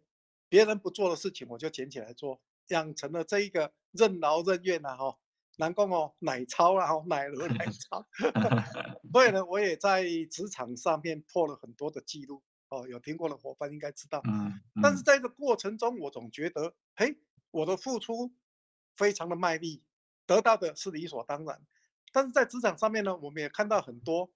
[0.47, 5.17] 别人不做的事情，我就捡起来做，养成了这一个任劳任怨啊，哈，
[5.57, 8.05] 南宫哦，奶超啊，哈，奶 鹅奶超。
[9.11, 12.43] 所以呢，我也在职场上面破了很多的记录。
[12.69, 14.21] 哦，有听过的伙伴应该知道。
[14.25, 17.17] 嗯，嗯，但是在这个过程中，我总觉得，嘿，
[17.49, 18.31] 我的付出
[18.95, 19.83] 非常的卖力，
[20.31, 21.61] 得到的是理所当然。
[22.13, 24.31] 但是在职场上面呢，我们也看到很多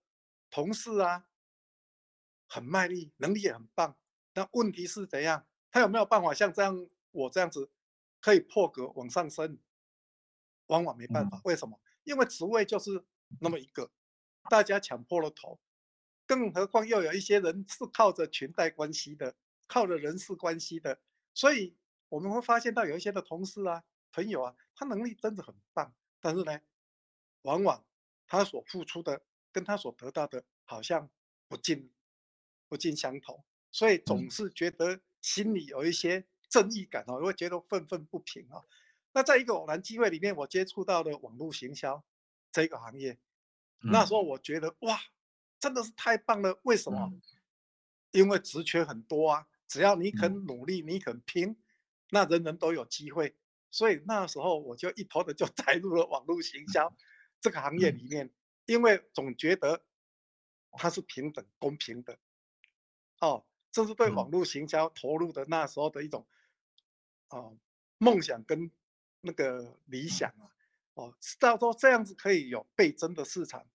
[0.52, 1.26] 同事啊，
[2.48, 3.96] 很卖力，能力也很棒。
[4.34, 5.46] 但问题是怎样？
[5.72, 7.70] 他有没有办法像这样我这样子
[8.20, 9.58] 可以破格往上升？
[10.68, 11.40] 往往没办法。
[11.46, 11.80] 为什么？
[12.04, 13.06] 因为职位就是
[13.40, 13.90] 那么一个，
[14.50, 15.62] 大家抢破了头。
[16.26, 19.36] 更何况又有一些人是靠着裙带关系的，
[19.68, 21.00] 靠着人事关系的，
[21.34, 21.78] 所以
[22.10, 23.84] 我们会发现到有一些的同事啊、
[24.16, 26.60] 朋友啊，他能力真的很棒，但是呢，
[27.42, 27.86] 往往
[28.26, 31.10] 他所付出的跟他所得到的好像
[31.48, 31.92] 不尽
[32.70, 38.64] 不尽相同，所以总是觉得心里有一些正义感哦，会觉得愤愤不平啊。
[39.12, 42.04] 那在一个偶然机会里面，我接触到的网络行销
[42.52, 43.18] 这个行业，
[43.80, 45.00] 那时候我觉得哇。
[45.58, 46.60] 真的是太棒了！
[46.64, 47.12] 为什么？
[48.12, 51.58] 因为职缺很多啊，只要你肯努力，你肯拼，
[52.12, 53.36] 那人人都有机会。
[53.76, 56.96] 所以那时候我就一头的就 栽入了网络行销
[57.42, 58.32] 这个行业里面，
[58.68, 59.84] 因为总觉得
[60.72, 62.18] 它是平等、公平的。
[63.20, 66.26] 哦，这是对网络行销投入的那时候的一种
[67.28, 67.58] 哦
[67.98, 68.72] 梦想跟
[69.20, 70.56] 那个理想啊。
[70.94, 73.68] 哦，知道说这样子可以有倍增的市场。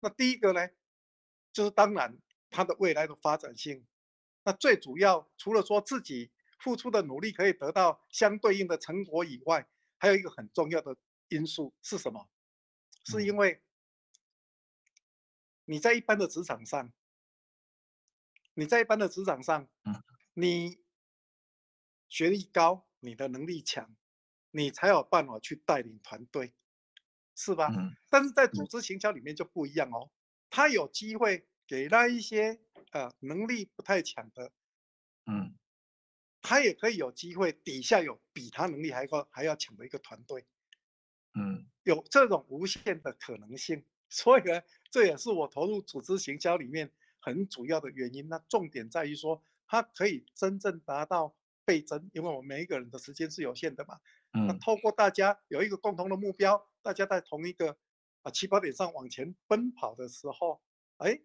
[0.00, 0.68] 那第一个呢？
[1.50, 2.18] 就是当然，
[2.50, 3.86] 它的未来的发展性，
[4.44, 10.96] 那最主要除了说自己付出的努力可以得到相对应的成果以外，还有一个很重要的
[11.28, 12.28] 因素是什么？
[13.04, 13.62] 是因为
[15.64, 16.92] 你在一般的职场上，
[18.54, 19.68] 你在一般的职场上，
[20.34, 20.78] 你
[22.08, 23.94] 学历高，你的能力强，
[24.50, 26.54] 你才有办法去带领团队，
[27.34, 27.68] 是吧？
[28.10, 30.10] 但是在组织行销里面就不一样哦。
[30.50, 32.60] 他有机会给那一些
[32.92, 34.52] 呃能力不太强的，
[35.26, 35.57] 嗯，
[36.48, 40.46] 他也可以有机会底下有比他能力还高还要强的一个团队，
[41.34, 46.90] 嗯，有这种无限的可能性，所以呢，这也是我投入组织行销里面
[47.20, 48.26] 很主要的原因。
[48.30, 51.36] 那重点在于说，它可以真正达到
[51.66, 54.00] 倍增，因为我们每一个人的时间是有限的嘛。
[54.32, 57.76] 嗯，那透过大家有一个共同的目标，大家在同一个
[58.22, 60.62] 啊起跑点上往前奔跑的时候，
[60.96, 61.20] 哎，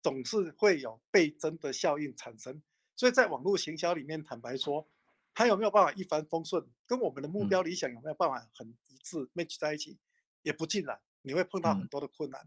[0.00, 2.62] 总是会有倍增的效应产生。
[3.00, 4.86] 所以在网络行销里面，坦白说，
[5.32, 9.96] 它有没有办法一帆风顺，跟我们的目标理想有没有办法很一致 match 在一起，
[10.42, 12.46] 也不尽然，你会碰到很多的困难。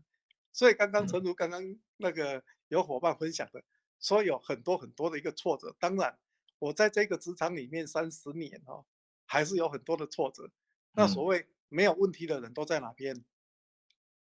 [0.51, 3.63] 所以刚刚陈如刚刚那个有伙伴分享的，
[3.99, 5.75] 说有很多很多的一个挫折。
[5.79, 6.19] 当然，
[6.59, 8.85] 我在这个职场里面三十年哦。
[9.25, 10.51] 还是有很多的挫折。
[10.91, 13.23] 那所谓没有问题的人都在哪边？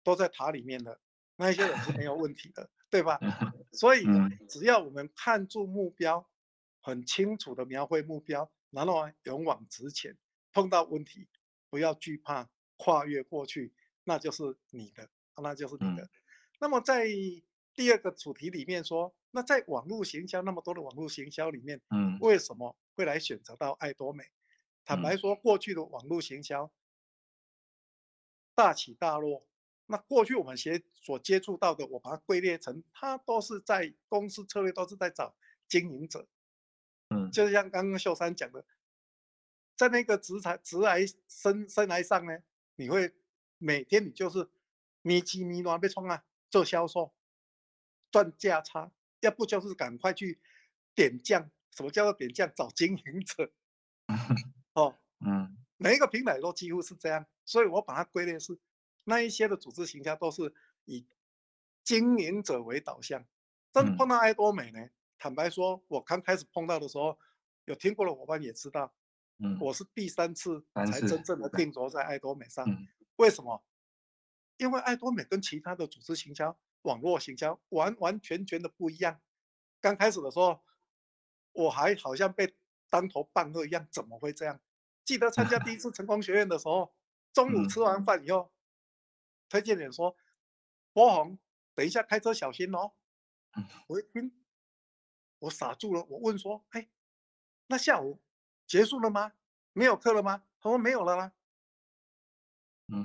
[0.03, 0.99] 都在塔里面的
[1.37, 3.17] 那一些人是没有问题的，对吧？
[3.71, 4.05] 所以
[4.47, 6.29] 只要我们看住目标，
[6.79, 10.15] 很清楚的描绘目标，然后勇往直前，
[10.51, 11.27] 碰到问题
[11.71, 13.73] 不要惧怕，跨越过去，
[14.03, 15.09] 那就是你的，
[15.41, 16.07] 那就是你的。
[16.59, 17.07] 那么在
[17.73, 24.23] 第二个主题里面说，那在网络行销那么多的网络行销里面，嗯，为什么会来选择到爱多美？
[24.85, 26.71] 坦白说，过去的网络行销
[28.53, 29.47] 大起大落。
[29.85, 35.35] 那过去我们学所接触到的，我把它归列成，它都是在公司策略都是在找
[35.67, 36.27] 经营者。
[37.09, 38.65] 嗯，就像刚刚秀山讲的，
[39.75, 42.39] 在那个职场职涯生生涯上呢，
[42.75, 43.13] 你会
[43.57, 44.49] 每天你就是
[45.01, 47.13] 咪叽咪乱被冲啊，做销售
[48.09, 50.39] 赚价差，要不就是赶快去
[50.95, 51.51] 点将。
[51.71, 52.51] 什么叫做点将？
[52.55, 53.51] 找经营者。
[54.73, 58.57] 哦，嗯，每一个平台都几乎是这样，所以我把它归类是
[59.03, 60.53] 那一些的组织行销都是
[60.85, 61.05] 以
[61.83, 63.25] 经营者为导向。
[63.71, 67.17] 但是碰到爱多美呢，坦白说，我刚开始碰到的时候，
[67.65, 68.93] 有听过的伙伴也知道，
[69.39, 72.65] 嗯，我是第三次才真正的定着在爱多美上。
[73.15, 73.63] 为什么？
[74.57, 79.19] 因为爱多美跟其他的组织行销、网络行销完完全全的不一样。
[79.81, 80.61] 刚开始的时候，
[81.51, 82.55] 我还好像被。
[82.89, 84.61] 当头棒喝一样，怎么会这样？
[85.03, 86.93] 记得参加第一 次成功学院的时候，
[87.33, 88.52] 中午吃完饭以后，
[89.53, 90.17] 推荐人说
[90.93, 91.37] ：“波鸿，
[91.75, 92.93] 等一下开车小心哦。”
[93.85, 94.33] 我一听，
[95.37, 96.03] 我傻住了。
[96.09, 96.89] 我问说：“哎，
[97.67, 98.19] 那下午
[98.65, 99.33] 结束了吗？
[99.73, 101.33] 没有课了吗？”他说：“没有了啦。”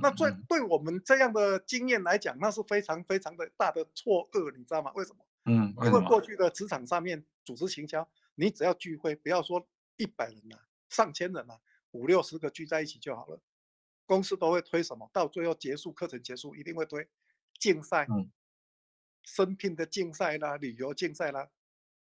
[0.00, 4.90] 那对对我们这样的经验来讲，那是非常非常的大的错愕，你知道吗？
[4.94, 5.22] 为什么？
[5.44, 9.68] 嗯，因为过去的职场上面，组织行销，你只要聚会，不要说。
[9.98, 13.38] 一百人呐、啊，上千人呐、啊，五六十个聚在一起就好了。
[14.08, 15.08] 公司都会推什么？
[15.12, 17.06] 到最后结束，课程结束，一定会推
[17.58, 18.32] 竞赛，嗯，
[19.22, 21.50] 生聘的竞赛啦，旅游竞赛啦。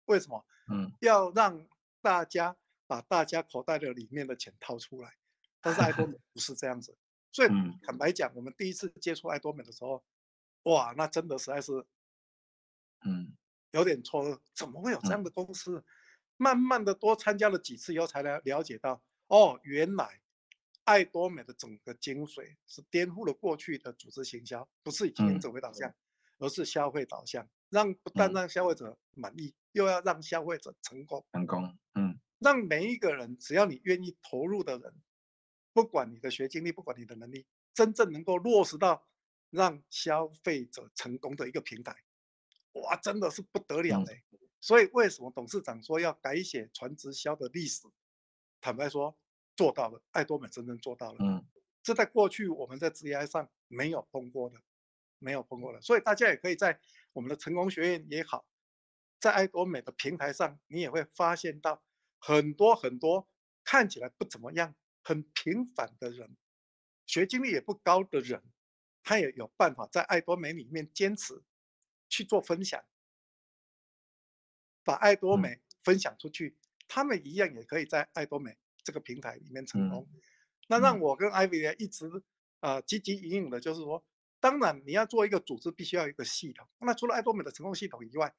[0.04, 0.46] 为什么？
[0.68, 1.66] 嗯，要让
[2.00, 5.16] 大家把大家口袋的里面的钱掏出来。
[5.60, 6.96] 但是爱多美 不是这样子，
[7.32, 7.48] 所以
[7.82, 10.02] 坦白讲，我们第一次接触爱多美的时候，
[10.62, 11.84] 哇，那真的实在是，
[13.04, 13.36] 嗯，
[13.72, 15.84] 有点错愕，怎么会有这样的公司？
[16.36, 20.22] 慢慢的多参加了几次以后，才了了解到，哦，原来
[20.90, 25.94] 爱多美的整个精髓是颠覆了过去的组织行销，不是以经营者为导向，
[26.38, 31.24] 而是消费导向，让不但让消费者满意，又要让消费者成功。
[31.30, 34.92] 成功，嗯，让每一个人，只要你愿意投入的人，
[35.72, 39.06] 不管你的学经历，不管你的能力，真正能够落实到
[39.50, 41.96] 让消费者成功的一个平台，
[42.72, 44.24] 哇，真的是不得了嘞。
[44.60, 47.86] 所以，为什么董事长说要改写传直销的历史？
[48.60, 49.16] 坦白说，
[49.60, 51.18] 做到了，爱多美真正做到了。
[51.20, 51.46] 嗯，
[51.82, 54.58] 这在过去我们在 GI 上没有碰过的，
[55.18, 55.78] 没有碰过的。
[55.82, 56.80] 所以大家也可以在
[57.12, 58.46] 我们的成功学院也好，
[59.18, 61.82] 在爱多美的平台上，你也会发现到
[62.18, 63.28] 很多很多
[63.62, 66.38] 看起来不怎么样、很平凡的人，
[67.04, 68.42] 学经历也不高的人，
[69.02, 71.42] 他也有办法在爱多美里面坚持
[72.08, 72.82] 去做分享。
[74.82, 76.56] 把爱多美分享出去，
[76.88, 78.56] 他们一样也可以在爱多美
[78.90, 80.04] 这个平台里面成功。
[80.66, 82.10] 那让我跟 Ivy 一直
[82.58, 84.04] 啊积极引领的就是说，
[84.40, 86.66] 当然你要做一个组织，必须要有一个系统。
[86.80, 88.34] 那除了爱多美的成功系统以外，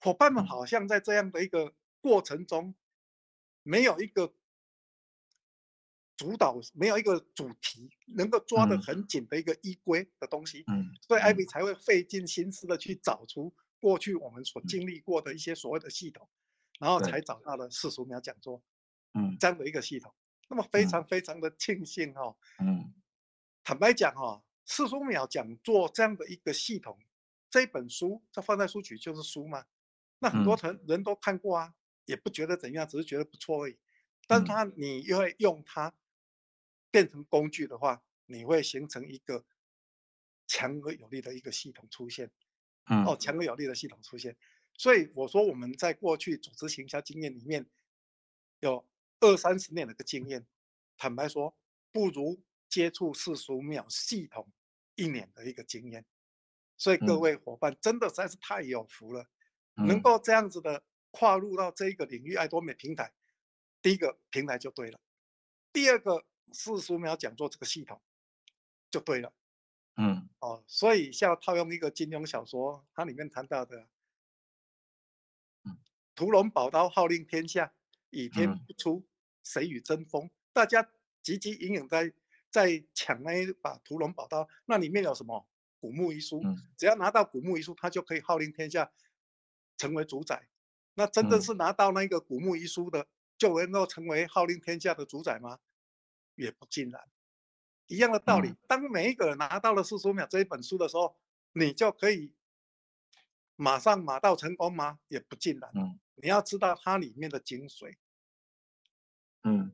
[0.00, 2.74] 伙伴们好像在这样的一个过程中，
[3.62, 4.32] 没有一个
[6.16, 10.64] 主导，没有一个主题能够抓得很紧的一个依规的东西。
[11.06, 13.54] 所以 Ivy 才会费尽心思的去找出。
[13.80, 16.26] 过去我们所经历过的一些所谓的系统，
[16.80, 18.62] 然后才找到了四十五秒讲座，
[19.14, 20.12] 嗯，这样的一个系统。
[20.48, 22.92] 那么非常非常的庆幸哈，嗯，
[23.64, 26.98] 坦白讲哈，四十五秒讲座这样的一个系统，
[27.48, 29.64] 这本书这放在书局就是书嘛，
[30.18, 33.78] 那很多人人都看过啊，也不觉得怎样，只是觉得不错而已。
[34.26, 35.94] 但是他你又会用它
[36.90, 39.44] 变成工具的话，你会形成一个
[40.46, 42.30] 强而有力的一个系统出现。
[42.86, 44.36] 嗯，哦，强而有力的系统出现。
[44.74, 47.66] 所以我说我们在过去组织行销经验里面
[48.60, 48.84] 有
[49.24, 50.46] 二三十年的一个经验，
[50.96, 51.56] 坦白说，
[51.90, 54.50] 不如接触四十五秒系统
[54.94, 56.04] 一年的一个经验。
[56.76, 59.28] 所以各位伙伴真的实在是太有福了，
[59.76, 63.12] 嗯、能够这样子的跨入到这一个领域爱多美平台，
[63.80, 65.00] 第一个平台就对了，
[65.72, 68.00] 第二个四十五秒讲座这个系统
[68.90, 69.32] 就对了。
[69.96, 73.88] 嗯，哦，所以像套用一个金庸小说，它里面谈到的。
[76.16, 77.74] 屠龙宝刀号令天下，
[78.10, 79.04] 倚天不出，
[79.44, 80.28] 谁与争锋？
[80.52, 80.82] 大家
[81.22, 82.12] 汲汲营营在
[82.50, 85.46] 在抢那一把屠龙宝刀，那里面有什么？
[85.78, 86.42] 古墓遗书，
[86.78, 88.90] 只要拿到古墓遗书，他就可以号令天下，
[89.76, 90.48] 成为主宰。
[90.94, 95.58] 那真正是拿到那个古墓遗书的，就能够成为号令天下的主宰吗？
[96.36, 97.06] 也不尽然。
[97.86, 101.14] 一样的道理，当每一个人拿到了四十五秒这一本书的时候，
[101.52, 102.32] 你就可以
[103.56, 105.00] 马上马到成功吗？
[105.08, 105.70] 也不尽然。
[106.14, 107.96] 你要知道它里面的精髓。
[109.44, 109.72] 嗯，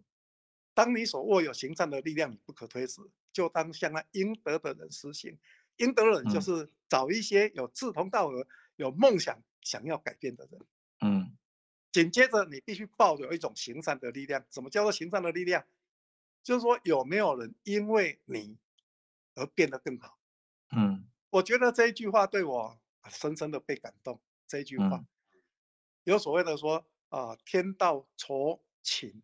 [0.74, 5.38] 当你所握有行善的力量，你不可推辞，就当向那应得的人施行。
[5.76, 8.46] 应得的人就是找一些有志同道合、
[8.76, 10.60] 有梦想、想要改变的人。
[11.00, 11.36] 嗯，
[11.90, 14.44] 紧接着你必须抱有一种行善的力量。
[14.50, 15.64] 什么叫做行善的力量？
[16.42, 18.58] 就是说有没有人因为你
[19.34, 20.18] 而变得更好？
[20.72, 24.20] 嗯，我觉得这一句话对我深深的被感动。
[24.46, 24.86] 这一句话。
[24.86, 25.06] 嗯
[26.04, 29.22] 有所谓的说啊，天道酬勤，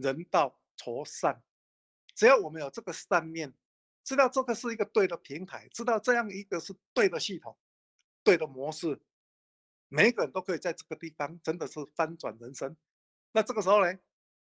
[0.00, 1.42] 人道酬善。
[2.14, 3.54] 只要我们有这个善念，
[4.02, 7.56] 知道这个是一个对的平台，知道这样一个是对的系统、
[8.22, 9.00] 对的模式，
[9.88, 12.76] 每一个人都可以在这个地方真的是翻转人生。
[13.32, 13.98] 那这个时候呢，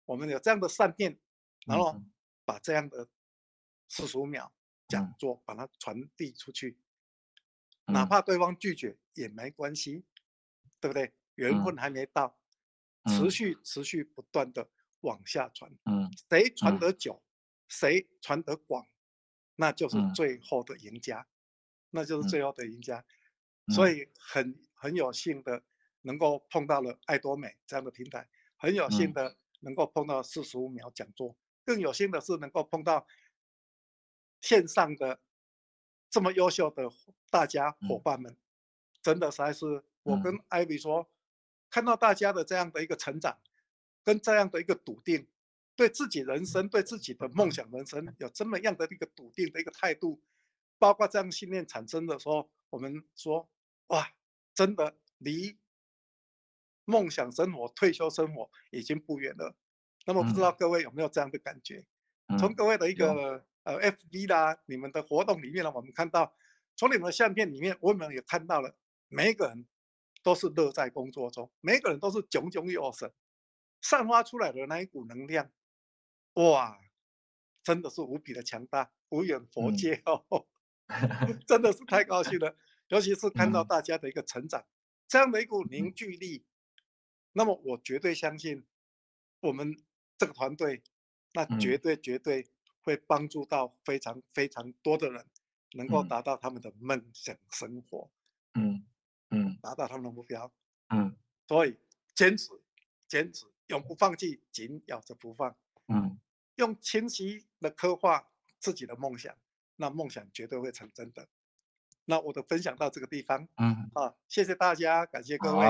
[0.06, 1.18] 我们有这样的善念，
[1.66, 2.00] 然后
[2.44, 3.08] 把这样的
[3.88, 4.52] 四十五秒
[4.88, 6.78] 讲座把它传递出去，
[7.86, 10.04] 哪怕对方拒绝也没关系，
[10.80, 11.12] 对不对？
[11.36, 12.36] 缘分还没到，
[13.04, 14.68] 嗯、持续持续不断的
[15.02, 17.22] 往下传，嗯，谁传得久，
[17.68, 18.88] 谁、嗯、传得广，
[19.56, 21.28] 那就是最后的赢家，嗯、
[21.90, 22.42] 那就是最。
[22.42, 23.04] 后的赢家。
[23.66, 25.62] 嗯、所以很很有幸的
[26.00, 33.06] 能够碰到了爱多美这样的平台，很有幸的能够碰到四十五秒讲座，更有幸的是能够碰到
[34.40, 35.20] 线上的
[36.10, 36.90] 这么优秀的
[37.30, 38.38] 大家伙伴们，嗯、
[39.00, 41.08] 真的实在是我跟艾薇说。
[41.70, 43.40] 看到大家的这样的一个成长，
[44.04, 45.26] 跟这样的一个笃定，
[45.76, 50.20] 对自己人生、对自己的梦想人生有这么样的一个笃定的一个态度，
[50.78, 53.48] 包括这样信念产生的时候，我们说，
[53.88, 54.12] 哇，
[54.54, 55.56] 真的离
[56.84, 59.54] 梦想生活、退休生活已经不远了。
[60.06, 61.84] 那么不知道各位有没有这样的感觉？
[62.38, 66.34] 从各位的一个呃 FB 啦，你们的活动里面呢，我们看到，
[66.76, 68.74] 从你们的相片里面，我们也看到了
[69.08, 69.66] 每一个人。
[70.24, 73.12] 都是乐在工作中，每一个人都是炯炯有神，
[73.82, 75.50] 散发出来的那一股能量，
[76.34, 76.80] 哇，
[77.62, 80.46] 真的是无比的强大，无远佛界哦，
[80.86, 82.56] 嗯、 真的是太高兴了。
[82.88, 84.66] 尤其是看到大家的一个成长，嗯、
[85.08, 86.46] 这样的一股凝聚力，
[87.32, 88.64] 那么我绝对相信，
[89.40, 89.76] 我们
[90.16, 90.82] 这个团队，
[91.34, 92.46] 那绝对绝对
[92.82, 95.26] 会帮助到非常非常多的人，
[95.72, 98.10] 能够达到他们的梦想生活。
[98.54, 98.86] 嗯。
[99.34, 100.52] 嗯，达到他们的目标，
[100.90, 101.16] 嗯，
[101.48, 101.78] 所以
[102.14, 102.50] 坚持，
[103.08, 105.56] 坚持，永不放弃，紧咬着不放，
[105.88, 106.18] 嗯，
[106.56, 109.34] 用清晰的刻画自己的梦想，
[109.76, 111.26] 那梦想绝对会成真的。
[112.04, 115.66] 那我的分享到这个地方，嗯，啊，谢谢大家，感谢各位，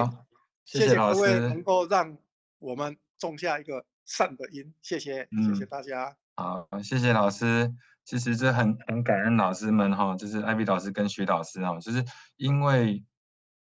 [0.65, 2.19] 谢谢各位能够让
[2.59, 6.17] 我们种下一个善的因，谢谢，谢谢大家。
[6.35, 7.73] 好，谢谢老师。
[8.05, 12.05] 其实这很很感恩老师们哈，就是艾比老师跟徐老师哈，就是
[12.37, 13.05] 因为。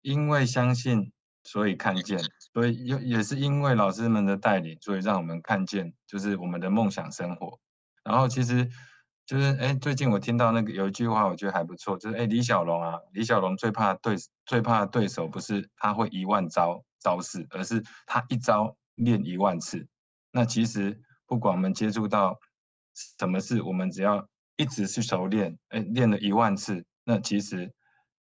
[0.03, 1.11] 因为相信，
[1.43, 2.17] 所以看见，
[2.57, 7.59] 所以也也是因为老师们的带领，所以让我们看见，就是我们的梦想生活。
[8.03, 8.67] 然后其实
[9.27, 14.15] 就是，哎，最近我听到那个有一句话，我觉得还不错，就是，哎，李小龙啊，李小龙最怕对
[14.47, 19.87] 最怕对手不是他会一万招招式，而是他一招练一万次。
[20.31, 22.39] 那其实不管我们接触到
[23.19, 27.71] 什么事，我们只要一直去熟练，哎，练了一万次，那其实。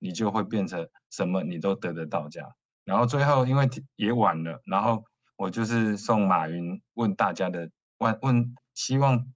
[0.00, 2.50] 你就会变成什么，你都得得到这样。
[2.84, 5.04] 然后最后因为也晚了，然后
[5.36, 9.26] 我就是送马云问大家的问问，希望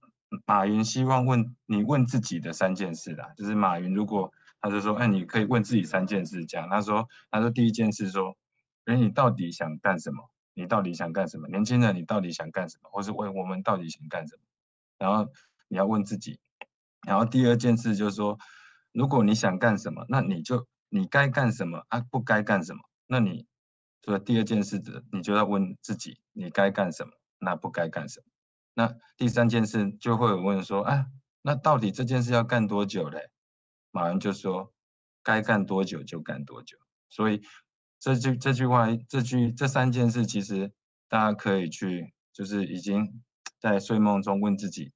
[0.45, 3.33] 马云希望问你问自己的三件事啦。
[3.35, 4.31] 就是马云如果
[4.61, 6.69] 他就说，哎，你可以问自己三件事这样。
[6.69, 8.37] 他说，他说第一件事说，
[8.85, 10.29] 哎，你到底想干什么？
[10.53, 11.47] 你到底想干什么？
[11.47, 12.89] 年轻人，你到底想干什么？
[12.91, 14.41] 或是问我们到底想干什么？
[14.97, 15.31] 然后
[15.69, 16.39] 你要问自己。
[17.07, 18.37] 然后第二件事就是说，
[18.91, 22.03] 如果你想干什么，那你就你该干什么啊？
[22.11, 22.81] 不该干什么？
[23.11, 23.47] 那你
[24.03, 27.11] 所以第二件事的，你就要问自己，你该干什么？
[27.39, 28.25] 那不该干什么？
[28.75, 31.07] 那第三件事就会有问说，啊，
[31.41, 33.31] 那到底这件事要干多久嘞？
[33.89, 34.71] 马上就说，
[35.23, 36.77] 该干多久就干多久。
[37.09, 37.41] 所以
[37.97, 40.71] 这句这句话，这句这三件事，其实
[41.07, 43.23] 大家可以去，就是已经
[43.59, 44.93] 在睡梦中问自己，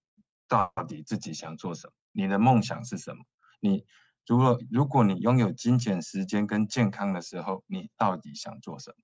[0.47, 1.93] 到底自己想做什么？
[2.11, 3.23] 你的梦想是什么？
[3.59, 3.83] 你
[4.27, 8.95] 如果如果你拥有金钱、时间跟健康的时候，你到底想做什么？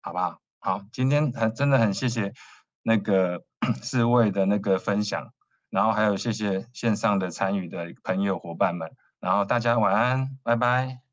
[0.00, 0.38] 好不好？
[0.60, 2.32] 好，今天很真的很谢谢
[2.82, 3.44] 那个
[3.82, 5.32] 四位的那个分享，
[5.70, 8.90] 然后还有谢谢线上的参与的朋友伙伴们，
[9.20, 11.07] 然后大家晚安，拜拜。